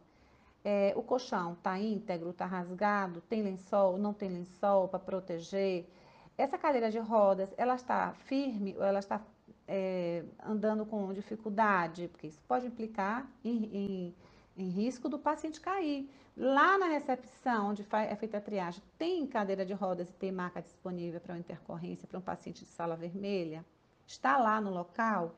É, 0.64 0.92
o 0.96 1.02
colchão 1.02 1.52
está 1.52 1.78
íntegro, 1.78 2.30
está 2.30 2.44
rasgado, 2.44 3.20
tem 3.22 3.42
lençol, 3.42 3.96
não 3.96 4.12
tem 4.12 4.28
lençol 4.28 4.88
para 4.88 4.98
proteger? 4.98 5.88
Essa 6.36 6.58
cadeira 6.58 6.90
de 6.90 6.98
rodas, 6.98 7.52
ela 7.56 7.74
está 7.74 8.12
firme 8.12 8.74
ou 8.76 8.84
ela 8.84 8.98
está 8.98 9.20
é, 9.66 10.24
andando 10.44 10.86
com 10.86 11.12
dificuldade, 11.12 12.08
porque 12.08 12.26
isso 12.26 12.40
pode 12.48 12.66
implicar 12.66 13.30
em, 13.44 13.64
em, 13.64 14.14
em, 14.56 14.68
risco 14.70 15.08
do 15.08 15.18
paciente 15.18 15.60
cair. 15.60 16.10
Lá 16.36 16.78
na 16.78 16.86
recepção, 16.86 17.70
onde 17.70 17.84
é 17.92 18.16
feita 18.16 18.38
a 18.38 18.40
triagem, 18.40 18.82
tem 18.96 19.26
cadeira 19.26 19.66
de 19.66 19.74
rodas 19.74 20.08
e 20.08 20.12
tem 20.14 20.32
maca 20.32 20.62
disponível 20.62 21.20
para 21.20 21.34
uma 21.34 21.40
intercorrência 21.40 22.06
para 22.08 22.18
um 22.18 22.22
paciente 22.22 22.64
de 22.64 22.70
sala 22.70 22.96
vermelha? 22.96 23.64
Está 24.06 24.38
lá 24.38 24.60
no 24.60 24.70
local? 24.70 25.34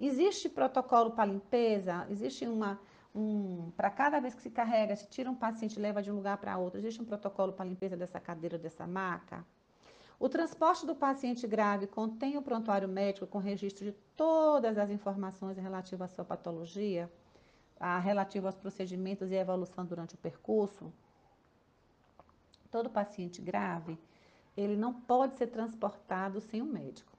Existe 0.00 0.48
protocolo 0.48 1.12
para 1.12 1.26
limpeza? 1.30 2.06
Existe 2.10 2.46
uma. 2.46 2.80
Um, 3.14 3.70
para 3.76 3.90
cada 3.90 4.20
vez 4.20 4.34
que 4.34 4.42
se 4.42 4.50
carrega, 4.50 4.96
se 4.96 5.06
tira 5.06 5.30
um 5.30 5.34
paciente 5.34 5.78
leva 5.78 6.02
de 6.02 6.10
um 6.10 6.14
lugar 6.14 6.38
para 6.38 6.56
outro, 6.56 6.80
existe 6.80 7.00
um 7.02 7.04
protocolo 7.04 7.52
para 7.52 7.66
limpeza 7.66 7.96
dessa 7.96 8.18
cadeira, 8.18 8.58
dessa 8.58 8.86
maca? 8.86 9.44
O 10.18 10.28
transporte 10.28 10.86
do 10.86 10.94
paciente 10.94 11.46
grave 11.46 11.86
contém 11.86 12.38
o 12.38 12.42
prontuário 12.42 12.88
médico 12.88 13.26
com 13.26 13.38
registro 13.38 13.84
de 13.84 13.92
todas 14.16 14.78
as 14.78 14.88
informações 14.88 15.58
relativas 15.58 16.12
à 16.12 16.14
sua 16.14 16.24
patologia, 16.24 17.12
a, 17.78 17.98
relativa 17.98 18.46
aos 18.48 18.54
procedimentos 18.54 19.30
e 19.30 19.34
evolução 19.34 19.84
durante 19.84 20.14
o 20.14 20.18
percurso. 20.18 20.92
Todo 22.70 22.88
paciente 22.88 23.42
grave, 23.42 23.98
ele 24.56 24.76
não 24.76 24.94
pode 24.94 25.36
ser 25.36 25.48
transportado 25.48 26.40
sem 26.40 26.62
um 26.62 26.66
médico, 26.66 27.12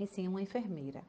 e 0.00 0.06
sim 0.06 0.26
uma 0.26 0.40
enfermeira. 0.40 1.04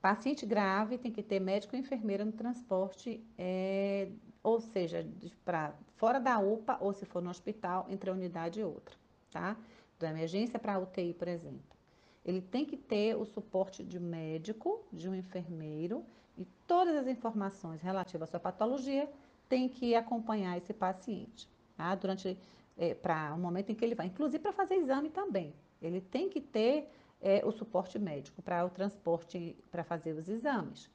Paciente 0.00 0.46
grave 0.46 0.96
tem 0.96 1.10
que 1.10 1.22
ter 1.22 1.40
médico 1.40 1.74
e 1.74 1.78
enfermeira 1.78 2.24
no 2.24 2.32
transporte, 2.32 3.20
é, 3.36 4.08
ou 4.42 4.60
seja, 4.60 5.06
para 5.44 5.74
fora 5.96 6.20
da 6.20 6.38
UPA 6.38 6.78
ou 6.80 6.92
se 6.92 7.04
for 7.04 7.20
no 7.20 7.30
hospital, 7.30 7.86
entre 7.90 8.08
a 8.08 8.12
unidade 8.12 8.60
e 8.60 8.64
outra, 8.64 8.94
tá? 9.30 9.56
da 9.98 10.10
emergência 10.10 10.58
para 10.58 10.74
a 10.74 10.78
UTI, 10.78 11.12
por 11.14 11.28
exemplo. 11.28 11.76
Ele 12.24 12.40
tem 12.40 12.64
que 12.64 12.76
ter 12.76 13.16
o 13.16 13.24
suporte 13.24 13.82
de 13.82 13.98
um 13.98 14.02
médico, 14.02 14.84
de 14.92 15.08
um 15.08 15.14
enfermeiro 15.14 16.04
e 16.36 16.44
todas 16.66 16.94
as 16.94 17.06
informações 17.08 17.80
relativas 17.80 18.28
à 18.28 18.30
sua 18.30 18.40
patologia 18.40 19.10
tem 19.48 19.68
que 19.68 19.94
acompanhar 19.94 20.56
esse 20.58 20.72
paciente, 20.72 21.48
tá? 21.76 21.94
Durante, 21.94 22.38
é, 22.76 22.94
para 22.94 23.34
o 23.34 23.38
momento 23.38 23.70
em 23.70 23.74
que 23.74 23.84
ele 23.84 23.94
vai, 23.94 24.06
inclusive 24.06 24.38
para 24.38 24.52
fazer 24.52 24.74
exame 24.74 25.08
também. 25.08 25.54
Ele 25.80 26.00
tem 26.00 26.28
que 26.28 26.40
ter 26.40 26.88
é, 27.20 27.42
o 27.44 27.50
suporte 27.50 27.98
médico 27.98 28.42
para 28.42 28.64
o 28.64 28.70
transporte, 28.70 29.56
para 29.70 29.84
fazer 29.84 30.12
os 30.12 30.28
exames. 30.28 30.90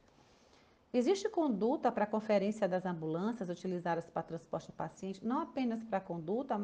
Existe 0.93 1.27
conduta 1.27 1.91
para 1.91 2.05
conferência 2.05 2.67
das 2.67 2.85
ambulâncias 2.85 3.49
utilizadas 3.49 4.07
para 4.09 4.21
transporte 4.21 4.67
do 4.67 4.73
paciente, 4.73 5.25
não 5.25 5.39
apenas 5.39 5.83
para 5.83 5.99
conduta, 5.99 6.55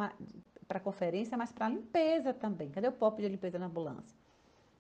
para 0.68 0.80
conferência, 0.80 1.36
mas 1.36 1.52
para 1.52 1.68
limpeza 1.68 2.32
também. 2.32 2.70
Cadê 2.70 2.88
o 2.88 2.92
POP 2.92 3.24
de 3.24 3.28
limpeza 3.28 3.58
na 3.58 3.66
ambulância? 3.66 4.16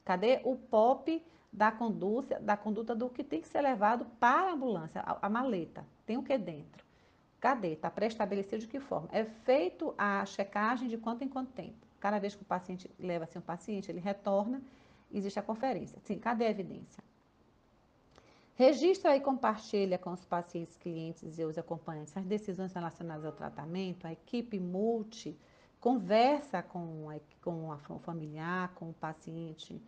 Cadê 0.05 0.39
o 0.43 0.55
POP 0.55 1.25
da 1.51 1.71
conduta, 1.71 2.39
da 2.39 2.55
conduta 2.55 2.95
do 2.95 3.09
que 3.09 3.23
tem 3.23 3.41
que 3.41 3.47
ser 3.47 3.61
levado 3.61 4.05
para 4.19 4.49
a 4.49 4.53
ambulância, 4.53 5.01
a, 5.01 5.25
a 5.25 5.29
maleta? 5.29 5.83
Tem 6.05 6.15
o 6.15 6.21
que 6.21 6.37
dentro? 6.37 6.85
Cadê? 7.39 7.69
Está 7.69 7.89
pré-estabelecido 7.89 8.59
de 8.59 8.67
que 8.67 8.79
forma? 8.79 9.09
É 9.11 9.25
feito 9.25 9.95
a 9.97 10.23
checagem 10.25 10.87
de 10.87 10.97
quanto 10.97 11.23
em 11.23 11.27
quanto 11.27 11.51
tempo. 11.53 11.88
Cada 11.99 12.19
vez 12.19 12.35
que 12.35 12.41
o 12.41 12.45
paciente 12.45 12.89
leva-se 12.99 13.31
assim, 13.31 13.39
um 13.39 13.41
paciente, 13.41 13.91
ele 13.91 13.99
retorna, 13.99 14.61
existe 15.11 15.39
a 15.39 15.41
conferência. 15.41 15.99
Sim, 16.03 16.17
cadê 16.17 16.45
a 16.45 16.49
evidência? 16.49 17.03
Registra 18.55 19.15
e 19.15 19.21
compartilha 19.21 19.97
com 19.97 20.11
os 20.11 20.25
pacientes, 20.25 20.75
clientes 20.77 21.39
e 21.39 21.43
os 21.45 21.57
acompanhantes 21.57 22.15
as 22.17 22.25
decisões 22.25 22.73
relacionadas 22.73 23.25
ao 23.25 23.31
tratamento, 23.31 24.05
a 24.05 24.11
equipe 24.11 24.59
multi 24.59 25.37
conversa 25.79 26.61
com, 26.61 27.09
a, 27.09 27.19
com 27.41 27.71
a, 27.71 27.77
familiar, 27.99 28.73
com 28.75 28.89
o 28.89 28.93
paciente 28.93 29.81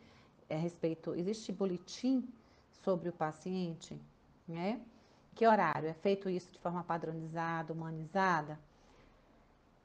a 0.50 0.56
respeito. 0.56 1.14
Existe 1.16 1.52
boletim 1.52 2.28
sobre 2.84 3.10
o 3.10 3.14
paciente, 3.14 4.00
né? 4.48 4.80
Que 5.36 5.46
horário? 5.46 5.90
É 5.90 5.94
feito 5.94 6.30
isso 6.30 6.52
de 6.52 6.60
forma 6.60 6.84
padronizada, 6.84 7.74
humanizada? 7.74 8.60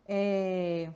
É, 0.08 0.90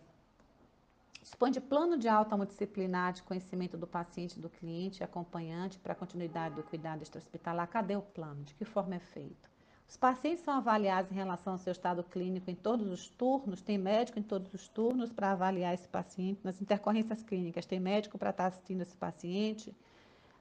dispõe 1.22 1.50
de 1.50 1.60
plano 1.60 1.96
de 1.96 2.08
alta 2.08 2.36
multidisciplinar 2.36 3.12
de 3.12 3.22
conhecimento 3.22 3.76
do 3.76 3.86
paciente, 3.86 4.40
do 4.40 4.48
cliente, 4.48 5.04
acompanhante 5.04 5.78
para 5.78 5.92
a 5.92 5.96
continuidade 5.96 6.54
do 6.54 6.62
cuidado 6.62 7.02
extra-hospitalar. 7.02 7.68
Cadê 7.68 7.96
o 7.96 8.02
plano? 8.02 8.42
De 8.44 8.54
que 8.54 8.64
forma 8.64 8.94
é 8.94 8.98
feito? 8.98 9.50
Os 9.88 9.96
pacientes 9.96 10.44
são 10.44 10.54
avaliados 10.54 11.10
em 11.10 11.16
relação 11.16 11.54
ao 11.54 11.58
seu 11.58 11.72
estado 11.72 12.04
clínico 12.04 12.48
em 12.48 12.54
todos 12.54 12.86
os 12.86 13.08
turnos, 13.08 13.60
tem 13.60 13.76
médico 13.76 14.20
em 14.20 14.22
todos 14.22 14.54
os 14.54 14.68
turnos 14.68 15.12
para 15.12 15.32
avaliar 15.32 15.74
esse 15.74 15.88
paciente. 15.88 16.40
Nas 16.44 16.62
intercorrências 16.62 17.24
clínicas, 17.24 17.66
tem 17.66 17.80
médico 17.80 18.16
para 18.16 18.30
estar 18.30 18.46
assistindo 18.46 18.82
esse 18.82 18.96
paciente. 18.96 19.74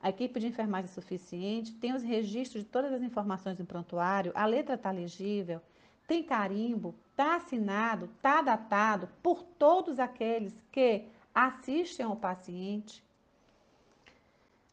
A 0.01 0.09
equipe 0.09 0.39
de 0.39 0.47
enfermagem 0.47 0.89
é 0.89 0.93
suficiente, 0.93 1.73
tem 1.73 1.93
os 1.93 2.03
registros 2.03 2.63
de 2.63 2.69
todas 2.69 2.93
as 2.93 3.01
informações 3.01 3.57
do 3.57 3.65
prontuário, 3.65 4.31
a 4.35 4.45
letra 4.45 4.75
está 4.75 4.91
legível, 4.91 5.59
tem 6.09 6.23
carimbo, 6.23 6.95
está 7.11 7.35
assinado, 7.35 8.05
está 8.05 8.41
datado 8.41 9.07
por 9.21 9.43
todos 9.43 9.99
aqueles 9.99 10.59
que 10.71 11.05
assistem 11.35 12.03
ao 12.03 12.15
paciente. 12.15 13.03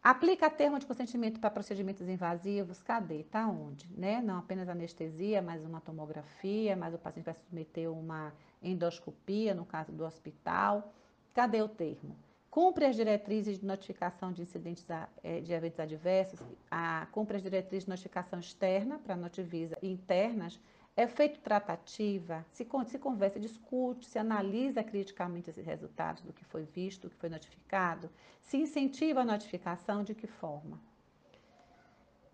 Aplica 0.03 0.49
termo 0.49 0.79
de 0.79 0.87
consentimento 0.87 1.38
para 1.38 1.51
procedimentos 1.51 2.09
invasivos, 2.09 2.81
cadê? 2.83 3.20
Está 3.20 3.46
onde? 3.46 3.87
Né? 3.94 4.22
Não 4.22 4.38
apenas 4.38 4.66
anestesia, 4.66 5.42
mas 5.42 5.62
uma 5.62 5.79
tomografia, 5.79 6.75
mas 6.75 6.94
o 6.94 6.99
paciente 6.99 7.27
vai 7.27 7.35
submeter 7.35 7.92
uma 7.92 8.33
endoscopia, 8.62 9.53
no 9.53 9.66
caso 9.66 9.92
do 9.92 10.07
hospital. 10.07 10.90
Cadê 11.35 11.61
o 11.61 11.68
termo? 11.68 12.16
Cumpre 12.51 12.87
as 12.87 12.96
diretrizes 12.96 13.59
de 13.59 13.66
notificação 13.66 14.33
de 14.33 14.40
incidentes 14.40 14.87
eh, 15.22 15.40
de 15.42 15.53
eventos 15.53 15.81
adversos, 15.81 16.40
a, 16.70 17.07
cumpre 17.12 17.37
as 17.37 17.42
diretrizes 17.42 17.85
de 17.85 17.90
notificação 17.90 18.38
externa 18.38 18.99
para 18.99 19.14
Notivisa 19.14 19.77
e 19.83 19.90
internas 19.92 20.59
é 20.97 21.07
feito 21.07 21.41
tratativa, 21.41 22.45
se, 22.51 22.65
conversa, 22.99 23.39
discute, 23.39 24.07
se 24.07 24.19
analisa 24.19 24.83
criticamente 24.83 25.51
esses 25.51 25.65
resultados 25.65 26.23
do 26.23 26.33
que 26.33 26.45
foi 26.47 26.65
visto, 26.65 27.03
do 27.03 27.11
que 27.11 27.17
foi 27.17 27.29
notificado, 27.29 28.09
se 28.41 28.57
incentiva 28.57 29.21
a 29.21 29.25
notificação, 29.25 30.03
de 30.03 30.15
que 30.15 30.27
forma? 30.27 30.81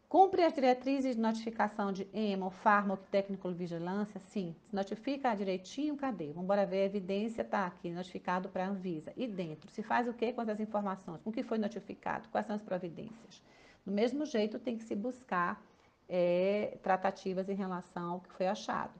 Cumpre 0.08 0.44
as 0.44 0.52
diretrizes 0.52 1.16
de 1.16 1.22
notificação 1.22 1.90
de 1.90 2.06
EMO, 2.12 2.50
fármaco, 2.50 3.02
técnico 3.10 3.50
vigilância? 3.50 4.20
Sim. 4.20 4.54
Se 4.68 4.76
notifica 4.76 5.34
direitinho, 5.34 5.96
cadê? 5.96 6.26
Vamos 6.26 6.44
embora 6.44 6.66
ver 6.66 6.82
a 6.82 6.84
evidência, 6.84 7.40
está 7.40 7.66
aqui, 7.66 7.90
notificado 7.90 8.50
para 8.50 8.66
a 8.66 8.68
Anvisa. 8.68 9.12
E 9.16 9.26
dentro, 9.26 9.70
se 9.70 9.82
faz 9.82 10.06
o 10.06 10.12
quê 10.12 10.32
com 10.32 10.42
as 10.42 10.60
informações? 10.60 11.22
Com 11.22 11.30
o 11.30 11.32
que 11.32 11.42
foi 11.42 11.56
notificado? 11.56 12.28
Quais 12.28 12.46
são 12.46 12.54
as 12.54 12.62
providências? 12.62 13.42
Do 13.86 13.90
mesmo 13.90 14.26
jeito, 14.26 14.58
tem 14.58 14.76
que 14.76 14.84
se 14.84 14.94
buscar 14.94 15.60
é, 16.08 16.78
tratativas 16.82 17.48
em 17.48 17.54
relação 17.54 18.12
ao 18.12 18.20
que 18.20 18.32
foi 18.32 18.46
achado. 18.46 18.92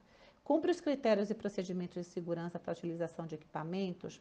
Cumpre 0.45 0.71
os 0.71 0.81
critérios 0.81 1.31
e 1.31 1.35
procedimentos 1.35 2.05
de 2.05 2.05
segurança 2.05 2.59
para 2.59 2.73
a 2.73 2.75
utilização 2.75 3.27
de 3.27 3.35
equipamentos? 3.35 4.21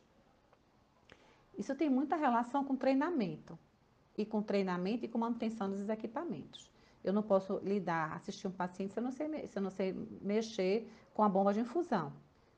Isso 1.58 1.76
tem 1.76 1.90
muita 1.90 2.16
relação 2.16 2.64
com 2.64 2.76
treinamento. 2.76 3.58
E 4.18 4.26
com 4.26 4.42
treinamento 4.42 5.06
e 5.06 5.08
com 5.08 5.18
manutenção 5.18 5.70
dos 5.70 5.88
equipamentos. 5.90 6.70
Eu 7.04 7.12
não 7.14 7.24
posso 7.24 7.58
lidar, 7.64 8.16
assistir 8.16 8.48
um 8.48 8.52
paciente 8.52 8.94
se 8.94 9.00
eu 9.00 9.04
não 9.04 9.12
sei, 9.12 9.48
se 9.48 9.58
eu 9.58 9.62
não 9.62 9.72
sei 9.72 9.94
mexer 10.22 10.92
com 11.14 11.24
a 11.24 11.30
bomba 11.30 11.54
de 11.54 11.60
infusão, 11.62 12.14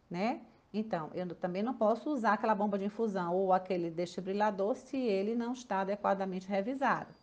né? 0.10 0.42
Então, 0.74 1.12
eu 1.14 1.34
também 1.36 1.62
não 1.62 1.74
posso 1.74 2.10
usar 2.10 2.34
aquela 2.34 2.56
bomba 2.56 2.78
de 2.80 2.86
infusão 2.86 3.34
ou 3.36 3.54
aquele 3.54 3.92
desfibrilador 3.92 4.76
se 4.76 4.98
ele 4.98 5.36
não 5.36 5.54
está 5.54 5.82
adequadamente 5.82 6.48
revisado. 6.48 7.14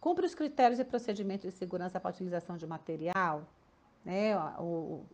Cumpre 0.00 0.26
os 0.26 0.34
critérios 0.34 0.78
e 0.78 0.84
procedimentos 0.84 1.50
de 1.50 1.58
segurança 1.58 1.98
para 1.98 2.10
a 2.10 2.14
utilização 2.14 2.56
de 2.56 2.66
material. 2.66 3.46
Né? 4.04 4.36
O, 4.58 5.04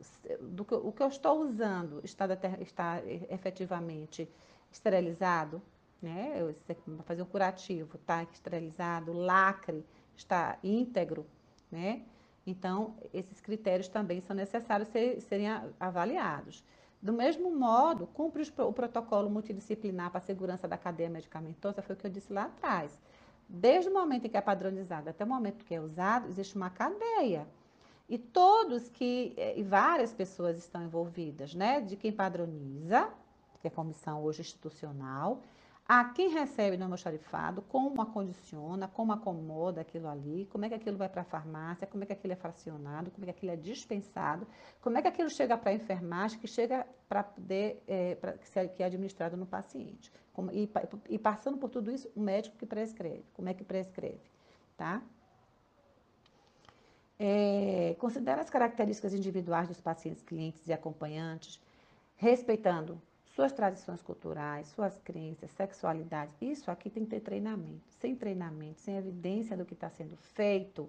do 0.41 0.65
que, 0.65 0.75
o 0.75 0.93
que 0.93 1.03
eu 1.03 1.09
estou 1.09 1.41
usando 1.41 2.01
está, 2.05 2.27
está 2.61 3.03
efetivamente 3.31 4.29
esterilizado, 4.71 5.63
né? 6.03 6.55
Para 6.67 7.03
fazer 7.05 7.23
um 7.23 7.27
curativo, 7.27 7.97
está 7.97 8.23
esterilizado, 8.25 9.13
lacre 9.13 9.85
está 10.17 10.59
íntegro, 10.63 11.27
né? 11.71 12.03
Então, 12.47 12.95
esses 13.13 13.41
critérios 13.41 13.89
também 13.89 14.21
são 14.21 14.37
necessários 14.37 14.89
ser, 14.91 15.21
serem 15.23 15.47
avaliados. 15.81 16.63
Do 17.01 17.13
mesmo 17.13 17.51
modo, 17.55 18.07
cumpre 18.07 18.43
o 18.59 18.73
protocolo 18.73 19.31
multidisciplinar 19.31 20.11
para 20.11 20.19
a 20.19 20.23
segurança 20.23 20.69
da 20.69 20.77
cadeia 20.77 21.09
medicamentosa, 21.09 21.83
foi 21.83 21.95
o 21.95 21.99
que 21.99 22.07
eu 22.07 22.11
disse 22.11 22.33
lá 22.33 22.45
atrás. 22.45 22.99
Desde 23.49 23.91
o 23.91 23.93
momento 23.93 24.27
em 24.27 24.31
que 24.31 24.37
é 24.37 24.41
padronizado 24.41 25.11
até 25.11 25.25
o 25.25 25.29
momento 25.29 25.65
que 25.65 25.75
é 25.75 25.81
usado, 25.81 26.29
existe 26.29 26.57
uma 26.57 26.71
cadeia. 26.71 27.47
E 28.09 28.19
todos 28.19 28.89
que, 28.89 29.35
eh, 29.37 29.59
e 29.59 29.63
várias 29.63 30.13
pessoas 30.13 30.59
estão 30.59 30.83
envolvidas, 30.83 31.55
né? 31.55 31.81
De 31.81 31.97
quem 31.97 32.13
padroniza, 32.13 33.09
que 33.61 33.67
é 33.67 33.71
a 33.71 33.75
comissão 33.75 34.23
hoje 34.23 34.43
institucional, 34.43 35.41
a 35.87 36.05
quem 36.07 36.31
recebe 36.31 36.79
no 36.79 36.85
almoxarifado, 36.85 37.61
como 37.63 38.01
acondiciona, 38.01 38.89
como 38.89 39.13
acomoda 39.13 39.83
aquilo 39.83 40.09
ali, 40.09 40.47
como 40.47 40.65
é 40.65 40.69
que 40.71 40.75
aquilo 40.75 40.97
vai 40.97 41.11
para 41.11 41.21
a 41.21 41.25
farmácia, 41.25 41.87
como 41.87 42.03
é 42.03 42.07
que 42.07 42.13
aquilo 42.15 42.33
é 42.33 42.37
fracionado, 42.37 43.11
como 43.11 43.25
é 43.25 43.27
que 43.27 43.31
aquilo 43.33 43.53
é 43.53 43.57
dispensado, 43.57 44.47
como 44.81 44.97
é 44.97 45.03
que 45.03 45.09
aquilo 45.09 45.29
chega 45.29 45.59
para 45.59 45.71
a 45.71 45.75
enfermagem, 45.75 46.39
que 46.39 46.47
chega 46.47 46.87
para 47.07 47.23
poder, 47.23 47.83
é, 47.87 48.15
pra, 48.15 48.33
que 48.33 48.83
é 48.83 48.87
administrado 48.87 49.37
no 49.37 49.45
paciente. 49.45 50.11
Como, 50.33 50.51
e, 50.51 50.71
e, 51.11 51.19
passando 51.19 51.59
por 51.59 51.69
tudo 51.69 51.91
isso, 51.91 52.11
o 52.17 52.21
médico 52.21 52.57
que 52.57 52.67
prescreve. 52.67 53.25
Como 53.35 53.49
é 53.51 53.55
que 53.55 53.63
prescreve, 53.63 54.23
tá? 54.77 55.03
É, 57.19 57.95
considera 57.99 58.41
as 58.41 58.49
características 58.51 59.13
individuais 59.13 59.69
dos 59.69 59.81
pacientes, 59.81 60.23
clientes 60.23 60.67
e 60.67 60.73
acompanhantes, 60.73 61.61
respeitando 62.17 63.01
suas 63.35 63.53
tradições 63.53 64.01
culturais, 64.01 64.69
suas 64.69 64.97
crenças, 64.99 65.51
sexualidade. 65.51 66.33
Isso 66.41 66.71
aqui 66.71 66.89
tem 66.89 67.05
que 67.05 67.11
ter 67.11 67.21
treinamento. 67.21 67.83
Sem 67.89 68.15
treinamento, 68.15 68.81
sem 68.81 68.97
evidência 68.97 69.57
do 69.57 69.65
que 69.65 69.75
está 69.75 69.91
sendo 69.91 70.17
feito, 70.17 70.89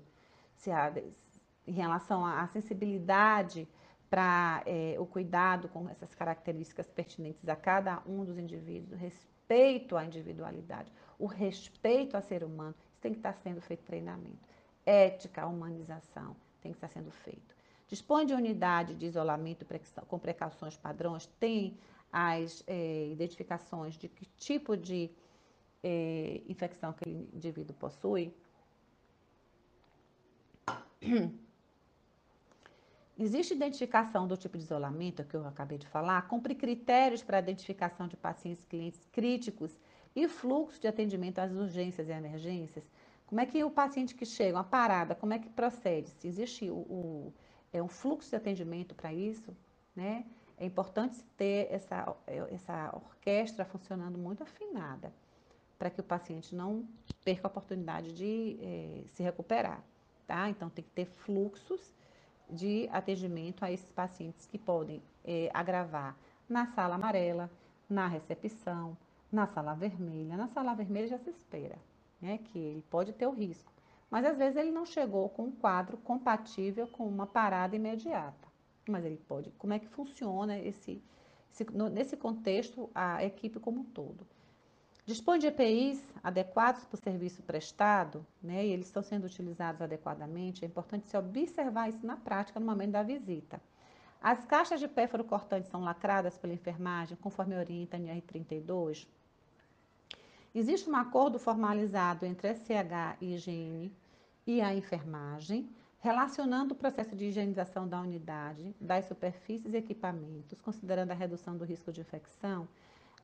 se 0.53 0.69
há, 0.69 0.93
em 1.65 1.71
relação 1.71 2.23
à 2.23 2.45
sensibilidade 2.47 3.67
para 4.09 4.61
é, 4.67 4.95
o 4.99 5.07
cuidado 5.07 5.67
com 5.69 5.89
essas 5.89 6.13
características 6.13 6.87
pertinentes 6.87 7.49
a 7.49 7.55
cada 7.55 8.03
um 8.05 8.23
dos 8.23 8.37
indivíduos, 8.37 8.99
respeito 8.99 9.97
à 9.97 10.05
individualidade, 10.05 10.93
o 11.17 11.25
respeito 11.25 12.15
ao 12.15 12.21
ser 12.21 12.43
humano, 12.43 12.75
isso 12.87 13.01
tem 13.01 13.11
que 13.11 13.17
estar 13.17 13.33
sendo 13.33 13.59
feito 13.59 13.83
treinamento. 13.83 14.47
Ética, 14.85 15.47
humanização, 15.47 16.35
tem 16.61 16.71
que 16.71 16.77
estar 16.77 16.89
sendo 16.89 17.09
feito. 17.09 17.55
Dispõe 17.87 18.25
de 18.25 18.33
unidade 18.33 18.93
de 18.93 19.07
isolamento 19.07 19.65
com 20.07 20.19
precauções 20.19 20.77
padrões, 20.77 21.25
tem 21.39 21.77
as 22.11 22.63
é, 22.67 23.07
identificações 23.07 23.97
de 23.97 24.07
que 24.07 24.25
tipo 24.37 24.77
de 24.77 25.11
é, 25.83 26.41
infecção 26.47 26.89
aquele 26.91 27.29
indivíduo 27.33 27.75
possui. 27.75 28.33
Existe 33.17 33.53
identificação 33.53 34.27
do 34.27 34.35
tipo 34.35 34.57
de 34.57 34.63
isolamento 34.63 35.23
que 35.23 35.35
eu 35.35 35.47
acabei 35.47 35.77
de 35.77 35.87
falar, 35.87 36.27
cumpre 36.27 36.53
critérios 36.53 37.23
para 37.23 37.39
identificação 37.39 38.07
de 38.07 38.17
pacientes 38.17 38.65
clientes 38.65 39.07
críticos 39.11 39.71
e 40.13 40.27
fluxo 40.27 40.81
de 40.81 40.87
atendimento 40.87 41.39
às 41.39 41.53
urgências 41.53 42.09
e 42.09 42.11
emergências. 42.11 42.83
Como 43.25 43.39
é 43.39 43.45
que 43.45 43.63
o 43.63 43.71
paciente 43.71 44.13
que 44.13 44.25
chega, 44.25 44.57
uma 44.57 44.63
parada, 44.63 45.15
como 45.15 45.33
é 45.33 45.39
que 45.39 45.49
procede? 45.49 46.09
Se 46.09 46.27
existe 46.27 46.69
o, 46.69 46.75
o 46.75 47.33
é 47.71 47.81
um 47.81 47.87
fluxo 47.87 48.29
de 48.29 48.35
atendimento 48.35 48.93
para 48.95 49.13
isso, 49.13 49.55
né? 49.95 50.25
É 50.57 50.65
importante 50.65 51.21
ter 51.37 51.67
essa, 51.71 52.15
essa 52.49 52.91
orquestra 52.95 53.65
funcionando 53.65 54.17
muito 54.17 54.41
afinada, 54.41 55.11
para 55.77 55.89
que 55.89 55.99
o 55.99 56.03
paciente 56.03 56.55
não 56.55 56.87
perca 57.23 57.47
a 57.47 57.49
oportunidade 57.49 58.13
de 58.13 58.57
eh, 58.61 59.03
se 59.07 59.21
recuperar. 59.21 59.83
Tá? 60.25 60.49
Então, 60.49 60.69
tem 60.69 60.83
que 60.83 60.91
ter 60.91 61.05
fluxos 61.05 61.93
de 62.49 62.87
atendimento 62.91 63.63
a 63.65 63.71
esses 63.71 63.91
pacientes 63.91 64.45
que 64.45 64.57
podem 64.57 65.01
eh, 65.25 65.49
agravar 65.53 66.15
na 66.47 66.67
sala 66.67 66.95
amarela, 66.95 67.51
na 67.89 68.07
recepção, 68.07 68.97
na 69.31 69.45
sala 69.47 69.73
vermelha. 69.73 70.37
Na 70.37 70.47
sala 70.47 70.73
vermelha 70.73 71.07
já 71.07 71.17
se 71.17 71.29
espera 71.29 71.77
né, 72.21 72.39
que 72.45 72.57
ele 72.57 72.83
pode 72.89 73.11
ter 73.13 73.27
o 73.27 73.31
risco, 73.31 73.71
mas 74.09 74.25
às 74.25 74.37
vezes 74.37 74.55
ele 74.55 74.71
não 74.71 74.85
chegou 74.85 75.27
com 75.29 75.43
um 75.43 75.51
quadro 75.51 75.97
compatível 75.97 76.87
com 76.87 77.05
uma 77.05 77.27
parada 77.27 77.75
imediata 77.75 78.54
mas 78.91 79.05
ele 79.05 79.17
pode. 79.27 79.51
Como 79.51 79.73
é 79.73 79.79
que 79.79 79.87
funciona 79.87 80.57
esse, 80.59 81.01
esse 81.51 81.65
no, 81.71 81.89
nesse 81.89 82.15
contexto 82.15 82.89
a 82.93 83.23
equipe 83.23 83.59
como 83.59 83.81
um 83.81 83.83
todo? 83.83 84.25
Dispõe 85.05 85.37
de 85.37 85.47
EPIs 85.47 86.03
adequados 86.23 86.83
para 86.83 86.95
o 86.95 86.99
serviço 86.99 87.43
prestado, 87.43 88.25
né, 88.41 88.65
e 88.65 88.71
eles 88.71 88.87
estão 88.87 89.03
sendo 89.03 89.25
utilizados 89.25 89.79
adequadamente. 89.79 90.65
É 90.65 90.67
importante 90.67 91.07
se 91.07 91.15
observar 91.15 91.89
isso 91.89 92.05
na 92.05 92.17
prática 92.17 92.59
no 92.59 92.65
momento 92.65 92.91
da 92.91 93.03
visita. 93.03 93.61
As 94.19 94.43
caixas 94.43 94.79
de 94.79 94.87
pérfuro 94.87 95.23
cortante 95.23 95.67
são 95.67 95.83
lacradas 95.83 96.35
pela 96.39 96.53
enfermagem, 96.53 97.15
conforme 97.21 97.55
orienta 97.55 97.97
a 97.97 97.99
NR32. 97.99 99.07
Existe 100.55 100.89
um 100.89 100.95
acordo 100.95 101.37
formalizado 101.37 102.25
entre 102.25 102.47
a 102.47 102.55
SCH 102.55 103.17
e 103.21 103.35
higiene 103.35 103.93
e 104.47 104.61
a 104.61 104.73
enfermagem, 104.73 105.69
relacionando 106.05 106.75
o 106.75 106.77
processo 106.77 107.15
de 107.15 107.25
higienização 107.25 107.87
da 107.87 107.99
unidade, 107.99 108.75
das 108.79 109.05
superfícies 109.05 109.73
e 109.73 109.77
equipamentos, 109.77 110.61
considerando 110.61 111.09
a 111.09 111.15
redução 111.15 111.57
do 111.57 111.65
risco 111.65 111.91
de 111.91 112.01
infecção, 112.01 112.67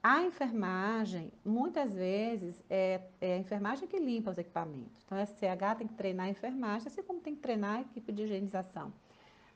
A 0.04 0.24
enfermagem, 0.24 1.32
muitas 1.46 1.94
vezes, 1.94 2.56
é, 2.68 3.02
é, 3.22 3.36
a 3.36 3.38
enfermagem 3.38 3.88
que 3.88 4.00
limpa 4.00 4.32
os 4.32 4.38
equipamentos. 4.40 5.00
Então, 5.06 5.16
a 5.16 5.24
SCH 5.24 5.78
tem 5.78 5.88
que 5.88 5.94
treinar 5.94 6.26
a 6.26 6.30
enfermagem, 6.32 6.88
assim 6.88 7.04
como 7.04 7.22
tem 7.22 7.36
que 7.36 7.42
treinar 7.42 7.78
a 7.78 7.82
equipe 7.82 8.12
de 8.12 8.24
higienização. 8.24 8.92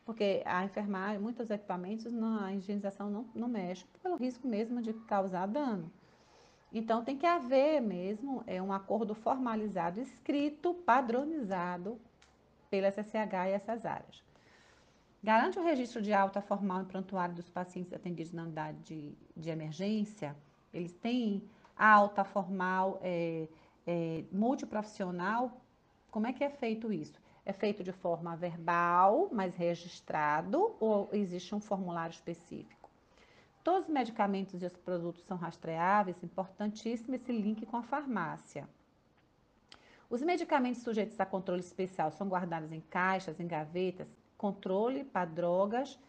Porque 0.06 0.44
a 0.46 0.64
enfermagem, 0.64 1.20
muitos 1.20 1.50
equipamentos, 1.50 2.06
a 2.44 2.54
higienização 2.54 3.10
não, 3.10 3.26
não 3.34 3.48
mexe, 3.48 3.86
pelo 4.04 4.18
risco 4.18 4.48
mesmo 4.48 4.84
de 4.84 4.94
causar 4.94 5.48
dano. 5.48 5.92
Então, 6.72 7.04
tem 7.04 7.18
que 7.18 7.26
haver 7.26 7.82
mesmo 7.82 8.44
é, 8.46 8.62
um 8.62 8.72
acordo 8.72 9.16
formalizado, 9.16 10.00
escrito, 10.00 10.76
padronizado 10.76 12.00
pela 12.76 12.92
SSH 12.92 13.48
e 13.48 13.52
essas 13.52 13.86
áreas. 13.86 14.24
Garante 15.24 15.58
o 15.58 15.64
registro 15.64 16.02
de 16.02 16.14
alta 16.14 16.42
formal 16.42 16.82
e 16.82 16.86
prontuário 16.86 17.34
dos 17.34 17.50
pacientes 17.50 17.94
atendidos 17.94 18.34
na 18.34 18.44
unidade 18.44 18.78
de, 18.84 19.18
de 19.36 19.50
emergência. 19.50 20.36
Eles 20.74 20.94
têm 20.94 21.42
alta 21.76 22.24
formal 22.24 23.00
é, 23.02 23.48
é, 23.88 24.24
multiprofissional. 24.32 25.62
Como 26.12 26.28
é 26.28 26.34
que 26.34 26.44
é 26.44 26.50
feito 26.50 26.92
isso? 26.92 27.20
É 27.46 27.54
feito 27.54 27.84
de 27.84 27.94
forma 27.94 28.36
verbal, 28.36 29.30
mas 29.32 29.56
registrado, 29.56 30.76
ou 30.80 31.10
existe 31.14 31.56
um 31.56 31.62
formulário 31.62 32.14
específico? 32.14 32.90
Todos 33.64 33.88
os 33.88 33.94
medicamentos 33.94 34.62
e 34.62 34.66
os 34.66 34.78
produtos 34.78 35.24
são 35.24 35.38
rastreáveis, 35.38 36.22
importantíssimo 36.22 37.16
esse 37.16 37.32
link 37.32 37.66
com 37.66 37.78
a 37.78 37.84
farmácia. 37.84 38.68
Os 40.10 40.22
medicamentos 40.22 40.82
sujeitos 40.82 41.20
a 41.20 41.26
controle 41.26 41.62
especial 41.62 42.12
são 42.12 42.28
guardados 42.28 42.72
em 42.72 42.82
caixas, 42.82 43.40
em 43.40 43.48
gavetas, 43.48 44.08
controle 44.38 45.04
para 45.04 45.26
drogas, 45.26 46.00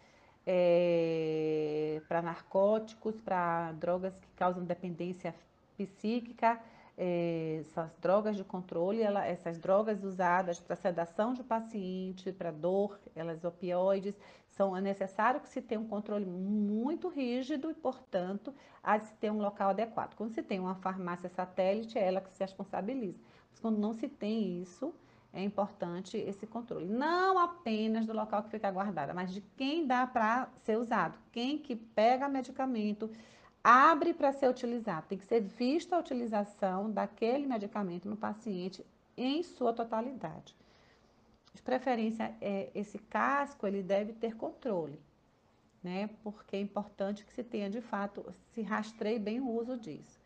é, 0.46 2.00
para 2.06 2.22
narcóticos, 2.22 3.20
para 3.20 3.72
drogas 3.72 4.18
que 4.18 4.28
causam 4.36 4.64
dependência 4.64 5.34
psíquica, 5.76 6.60
é, 6.98 7.58
essas 7.60 7.94
drogas 7.98 8.36
de 8.36 8.44
controle, 8.44 9.02
ela, 9.02 9.26
essas 9.26 9.58
drogas 9.58 10.02
usadas 10.02 10.58
para 10.58 10.74
sedação 10.76 11.34
de 11.34 11.42
paciente, 11.42 12.32
para 12.32 12.50
dor, 12.50 12.98
elas 13.14 13.44
opioides, 13.44 14.14
são 14.48 14.74
é 14.74 14.80
necessário 14.80 15.40
que 15.40 15.48
se 15.48 15.60
tenha 15.60 15.80
um 15.80 15.86
controle 15.86 16.24
muito 16.24 17.08
rígido 17.08 17.70
e, 17.70 17.74
portanto, 17.74 18.54
há 18.82 18.96
de 18.96 19.08
se 19.08 19.14
ter 19.16 19.30
um 19.30 19.38
local 19.38 19.70
adequado. 19.70 20.14
Quando 20.14 20.32
se 20.32 20.42
tem 20.42 20.58
uma 20.58 20.74
farmácia 20.76 21.28
satélite, 21.28 21.98
é 21.98 22.06
ela 22.06 22.22
que 22.22 22.32
se 22.32 22.42
responsabiliza. 22.42 23.18
Mas 23.56 23.60
quando 23.60 23.78
não 23.78 23.94
se 23.94 24.06
tem 24.06 24.60
isso, 24.60 24.92
é 25.32 25.42
importante 25.42 26.18
esse 26.18 26.46
controle. 26.46 26.84
Não 26.84 27.38
apenas 27.38 28.04
do 28.04 28.12
local 28.12 28.42
que 28.42 28.50
fica 28.50 28.70
guardado, 28.70 29.14
mas 29.14 29.32
de 29.32 29.40
quem 29.56 29.86
dá 29.86 30.06
para 30.06 30.48
ser 30.62 30.76
usado. 30.76 31.18
Quem 31.32 31.56
que 31.56 31.74
pega 31.74 32.28
medicamento, 32.28 33.10
abre 33.64 34.12
para 34.12 34.32
ser 34.32 34.50
utilizado. 34.50 35.06
Tem 35.08 35.16
que 35.16 35.24
ser 35.24 35.40
vista 35.40 35.96
a 35.96 36.00
utilização 36.00 36.90
daquele 36.90 37.46
medicamento 37.46 38.06
no 38.08 38.16
paciente 38.16 38.84
em 39.16 39.42
sua 39.42 39.72
totalidade. 39.72 40.54
De 41.54 41.62
preferência, 41.62 42.34
é, 42.42 42.70
esse 42.74 42.98
casco 42.98 43.66
ele 43.66 43.82
deve 43.82 44.12
ter 44.12 44.36
controle, 44.36 45.00
né? 45.82 46.10
Porque 46.22 46.56
é 46.56 46.60
importante 46.60 47.24
que 47.24 47.32
se 47.32 47.42
tenha 47.42 47.70
de 47.70 47.80
fato, 47.80 48.34
se 48.52 48.60
rastreie 48.60 49.18
bem 49.18 49.40
o 49.40 49.48
uso 49.48 49.78
disso. 49.78 50.25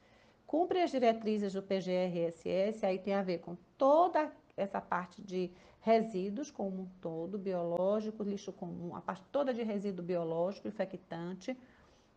Cumpre 0.50 0.82
as 0.82 0.90
diretrizes 0.90 1.52
do 1.52 1.62
PGRSS, 1.62 2.84
aí 2.84 2.98
tem 2.98 3.14
a 3.14 3.22
ver 3.22 3.38
com 3.38 3.56
toda 3.78 4.32
essa 4.56 4.80
parte 4.80 5.22
de 5.22 5.48
resíduos 5.78 6.50
como 6.50 6.82
um 6.82 6.86
todo, 7.00 7.38
biológico, 7.38 8.24
lixo 8.24 8.52
comum, 8.52 8.96
a 8.96 9.00
parte 9.00 9.22
toda 9.30 9.54
de 9.54 9.62
resíduo 9.62 10.04
biológico, 10.04 10.66
infectante, 10.66 11.56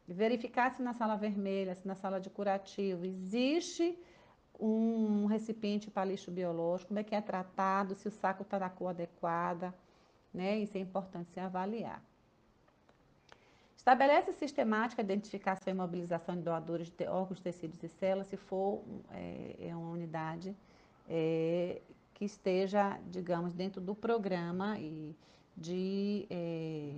verificar 0.08 0.72
se 0.72 0.82
na 0.82 0.96
sala 0.96 1.16
vermelha, 1.16 1.76
se 1.76 1.88
na 1.88 1.94
sala 1.94 2.20
de 2.20 2.32
curativo 2.32 3.06
existe 3.06 3.96
um 4.60 5.28
recipiente 5.28 5.92
para 5.92 6.06
lixo 6.06 6.32
biológico, 6.32 6.88
como 6.88 7.02
é 7.02 7.04
que 7.04 7.14
é 7.14 7.22
tratado, 7.22 7.94
se 7.94 8.08
o 8.08 8.12
saco 8.12 8.42
está 8.42 8.58
na 8.58 8.68
cor 8.68 8.88
adequada, 8.88 9.72
né? 10.34 10.58
Isso 10.58 10.76
é 10.76 10.82
importante 10.82 11.30
se 11.30 11.40
avaliar. 11.40 12.04
Estabelece 13.84 14.32
sistemática 14.32 15.02
identificação 15.02 15.74
e 15.74 15.76
mobilização 15.76 16.38
de 16.38 16.42
doadores 16.42 16.90
de 16.90 17.06
órgãos, 17.06 17.42
tecidos 17.42 17.84
e 17.84 17.90
células, 17.90 18.28
se 18.28 18.38
for 18.38 18.82
é, 19.12 19.58
é 19.60 19.76
uma 19.76 19.90
unidade 19.90 20.56
é, 21.10 21.82
que 22.14 22.24
esteja, 22.24 22.98
digamos, 23.12 23.54
dentro 23.54 23.82
do 23.82 23.94
programa 23.94 24.80
e 24.80 25.14
de 25.58 26.26
é, 26.30 26.94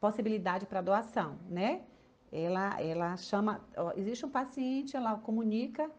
possibilidade 0.00 0.64
para 0.64 0.80
doação, 0.80 1.36
né? 1.50 1.82
Ela, 2.30 2.80
ela 2.80 3.16
chama, 3.16 3.60
existe 3.96 4.24
um 4.24 4.30
paciente, 4.30 4.96
ela 4.96 5.18
comunica 5.18 5.90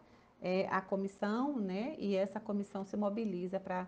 a 0.70 0.80
comissão, 0.80 1.58
né? 1.60 1.94
E 1.98 2.16
essa 2.16 2.40
comissão 2.40 2.82
se 2.82 2.96
mobiliza 2.96 3.60
para 3.60 3.86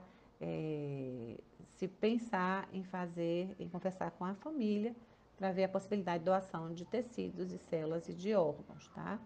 se 1.71 1.88
pensar 1.88 2.69
em 2.75 2.85
fazer, 2.85 3.57
em 3.59 3.69
conversar 3.69 4.11
com 4.12 4.25
a 4.25 4.35
família 4.35 4.95
para 5.37 5.53
ver 5.53 5.64
a 5.64 5.68
possibilidade 5.68 6.20
de 6.20 6.25
doação 6.25 6.72
de 6.72 6.85
tecidos 6.85 7.53
e 7.53 7.59
células 7.59 8.09
e 8.09 8.14
de 8.14 8.35
órgãos, 8.35 8.88
tá? 8.94 9.18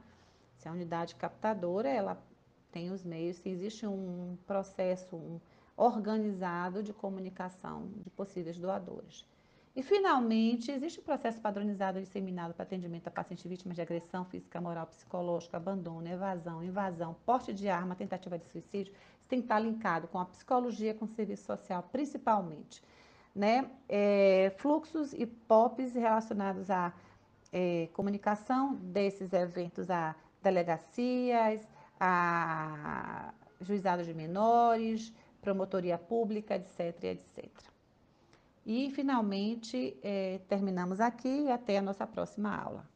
Se 0.57 0.69
a 0.69 0.73
unidade 0.73 1.15
captadora, 1.15 1.89
ela 1.89 2.21
tem 2.71 2.91
os 2.91 3.05
meios, 3.05 3.37
se 3.37 3.49
existe 3.49 3.87
um 3.87 4.37
processo 4.47 5.17
um, 5.17 5.41
organizado 5.77 6.83
de 6.83 6.93
comunicação 6.93 7.89
de 8.03 8.11
possíveis 8.11 8.59
doadores. 8.59 9.27
E, 9.75 9.83
finalmente, 9.83 10.71
existe 10.71 10.99
um 11.01 11.03
processo 11.03 11.41
padronizado 11.41 11.99
e 11.99 12.03
disseminado 12.03 12.53
para 12.53 12.65
atendimento 12.65 13.07
a 13.07 13.11
pacientes 13.11 13.47
vítimas 13.47 13.77
de 13.77 13.83
agressão 13.83 14.25
física, 14.25 14.61
moral, 14.61 14.87
psicológica, 14.87 15.57
abandono, 15.57 16.09
evasão, 16.09 16.63
invasão, 16.63 17.17
porte 17.25 17.53
de 17.53 17.69
arma, 17.69 17.95
tentativa 17.95 18.37
de 18.37 18.45
suicídio. 18.47 18.93
Isso 18.93 19.29
tem 19.29 19.39
que 19.39 19.45
estar 19.45 19.61
linkado 19.61 20.09
com 20.09 20.19
a 20.19 20.25
psicologia, 20.25 20.93
com 20.93 21.05
o 21.05 21.09
serviço 21.09 21.45
social, 21.45 21.85
principalmente. 21.93 22.83
Né? 23.35 23.71
É, 23.89 24.53
fluxos 24.59 25.13
e 25.13 25.25
POPs 25.25 25.95
relacionados 25.95 26.71
à 26.71 26.93
é, 27.53 27.89
comunicação 27.93 28.75
desses 28.75 29.33
eventos 29.33 29.89
a 29.91 30.17
delegacias, 30.43 31.67
a 31.99 33.33
juizado 33.61 34.03
de 34.03 34.15
menores, 34.15 35.13
promotoria 35.41 35.99
pública, 35.99 36.57
etc, 36.57 37.05
etc. 37.05 37.51
E, 38.65 38.91
finalmente, 38.91 39.99
eh, 40.03 40.41
terminamos 40.49 41.01
aqui 41.01 41.45
e 41.45 41.51
até 41.51 41.79
a 41.79 41.83
nossa 41.83 42.07
próxima 42.07 42.55
aula. 42.55 42.89